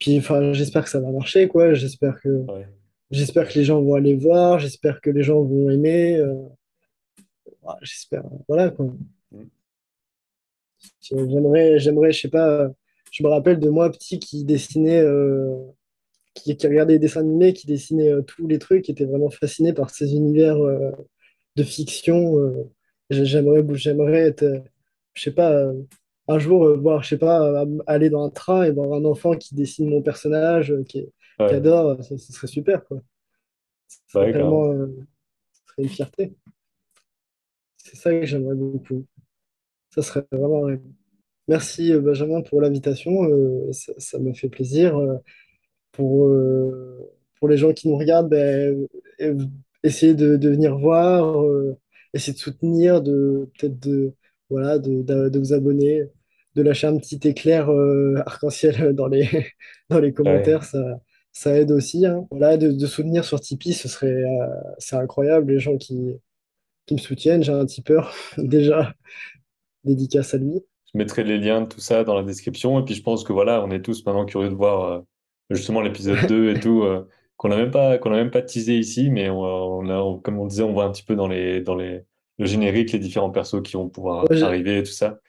[0.00, 1.74] Puis enfin, j'espère que ça va marcher, quoi.
[1.74, 2.68] J'espère que, ouais,
[3.10, 6.16] j'espère que les gens vont aller voir, j'espère que les gens vont aimer.
[6.18, 6.34] euh,
[7.82, 8.86] j'espère, voilà, quoi.
[9.32, 9.44] Mm.
[11.00, 12.68] J'aimerais, j'aimerais, je sais pas,
[13.10, 15.56] je me rappelle de moi petit qui dessinait, euh,
[16.36, 19.30] qui, qui regardait des dessins animés, qui dessinait euh, tous les trucs, qui était vraiment
[19.30, 20.92] fasciné par ces univers euh,
[21.56, 22.38] de fiction.
[22.38, 22.64] euh.
[23.10, 24.44] J'ai- j'aimerais, j'aimerais être,
[25.14, 25.72] je sais pas,
[26.28, 29.54] un jour voir, je sais pas, aller dans un train et voir un enfant qui
[29.54, 31.06] dessine mon personnage, qui,
[31.54, 33.00] adore, ce serait super, quoi.
[33.88, 34.72] Ce serait ouais, tellement,
[35.52, 36.34] serait une fierté.
[37.76, 39.06] C'est ça que j'aimerais beaucoup.
[39.90, 40.66] Ça serait vraiment.
[41.48, 43.14] Merci Benjamin pour l'invitation.
[43.72, 44.98] ça, ça me fait plaisir.
[45.96, 48.86] Pour, euh, pour les gens qui nous regardent, ben,
[49.20, 49.38] euh,
[49.82, 51.76] essayez de, de venir voir, euh,
[52.14, 54.14] essayez de soutenir, de peut-être de,
[54.50, 56.02] voilà, de, de, de vous abonner,
[56.54, 59.28] de lâcher un petit éclair euh, arc-en-ciel dans les,
[59.90, 61.00] dans les Ouais, commentaires, ça,
[61.32, 62.06] ça aide aussi.
[62.06, 62.26] hein.
[62.30, 64.22] Voilà, de, soutenir sur Tipeee, ce serait,
[64.78, 65.96] c'est incroyable, les gens qui,
[66.86, 67.42] qui me soutiennent.
[67.44, 68.94] J'ai un tipeur déjà,
[69.84, 70.62] dédicace à lui.
[70.92, 73.32] je mettrai les liens de tout ça dans la description et puis je pense que
[73.32, 75.02] voilà, on est tous maintenant curieux de voir
[75.50, 79.10] justement l'épisode 2 et tout euh, qu'on n'a même pas a même pas teasé ici,
[79.10, 81.60] mais on, on a, on- comme on disait, on voit un petit peu dans les
[81.60, 82.02] dans les
[82.38, 85.20] le générique les différents persos qui vont pouvoir Ouais, arriver et tout ça.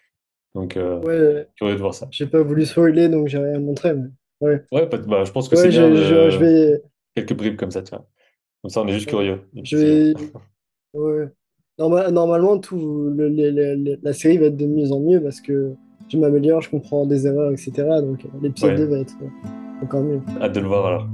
[0.55, 2.07] Donc, euh, ouais, curieux de voir ça.
[2.11, 3.93] j'ai pas voulu spoiler, donc j'ai rien à montrer.
[3.93, 4.07] mais
[4.41, 4.63] ouais.
[4.71, 6.81] Ouais, bah, je pense que c'est Ouais, bien je, je, je de vais,
[7.15, 8.05] quelques bribes comme ça, tu vois.
[8.61, 9.41] Comme ça, on est juste ouais, curieux.
[9.63, 10.13] Je vais,
[10.93, 11.27] ouais.
[11.77, 15.21] Norma- normalement, tout le- le- le- le- la série va être de mieux en mieux
[15.21, 15.73] parce que
[16.09, 17.71] je m'améliore, je comprends des erreurs, etc.
[18.01, 20.21] Donc euh, l'épisode 2 Ouais, va être euh, encore mieux.
[20.41, 21.07] hâte de le voir alors.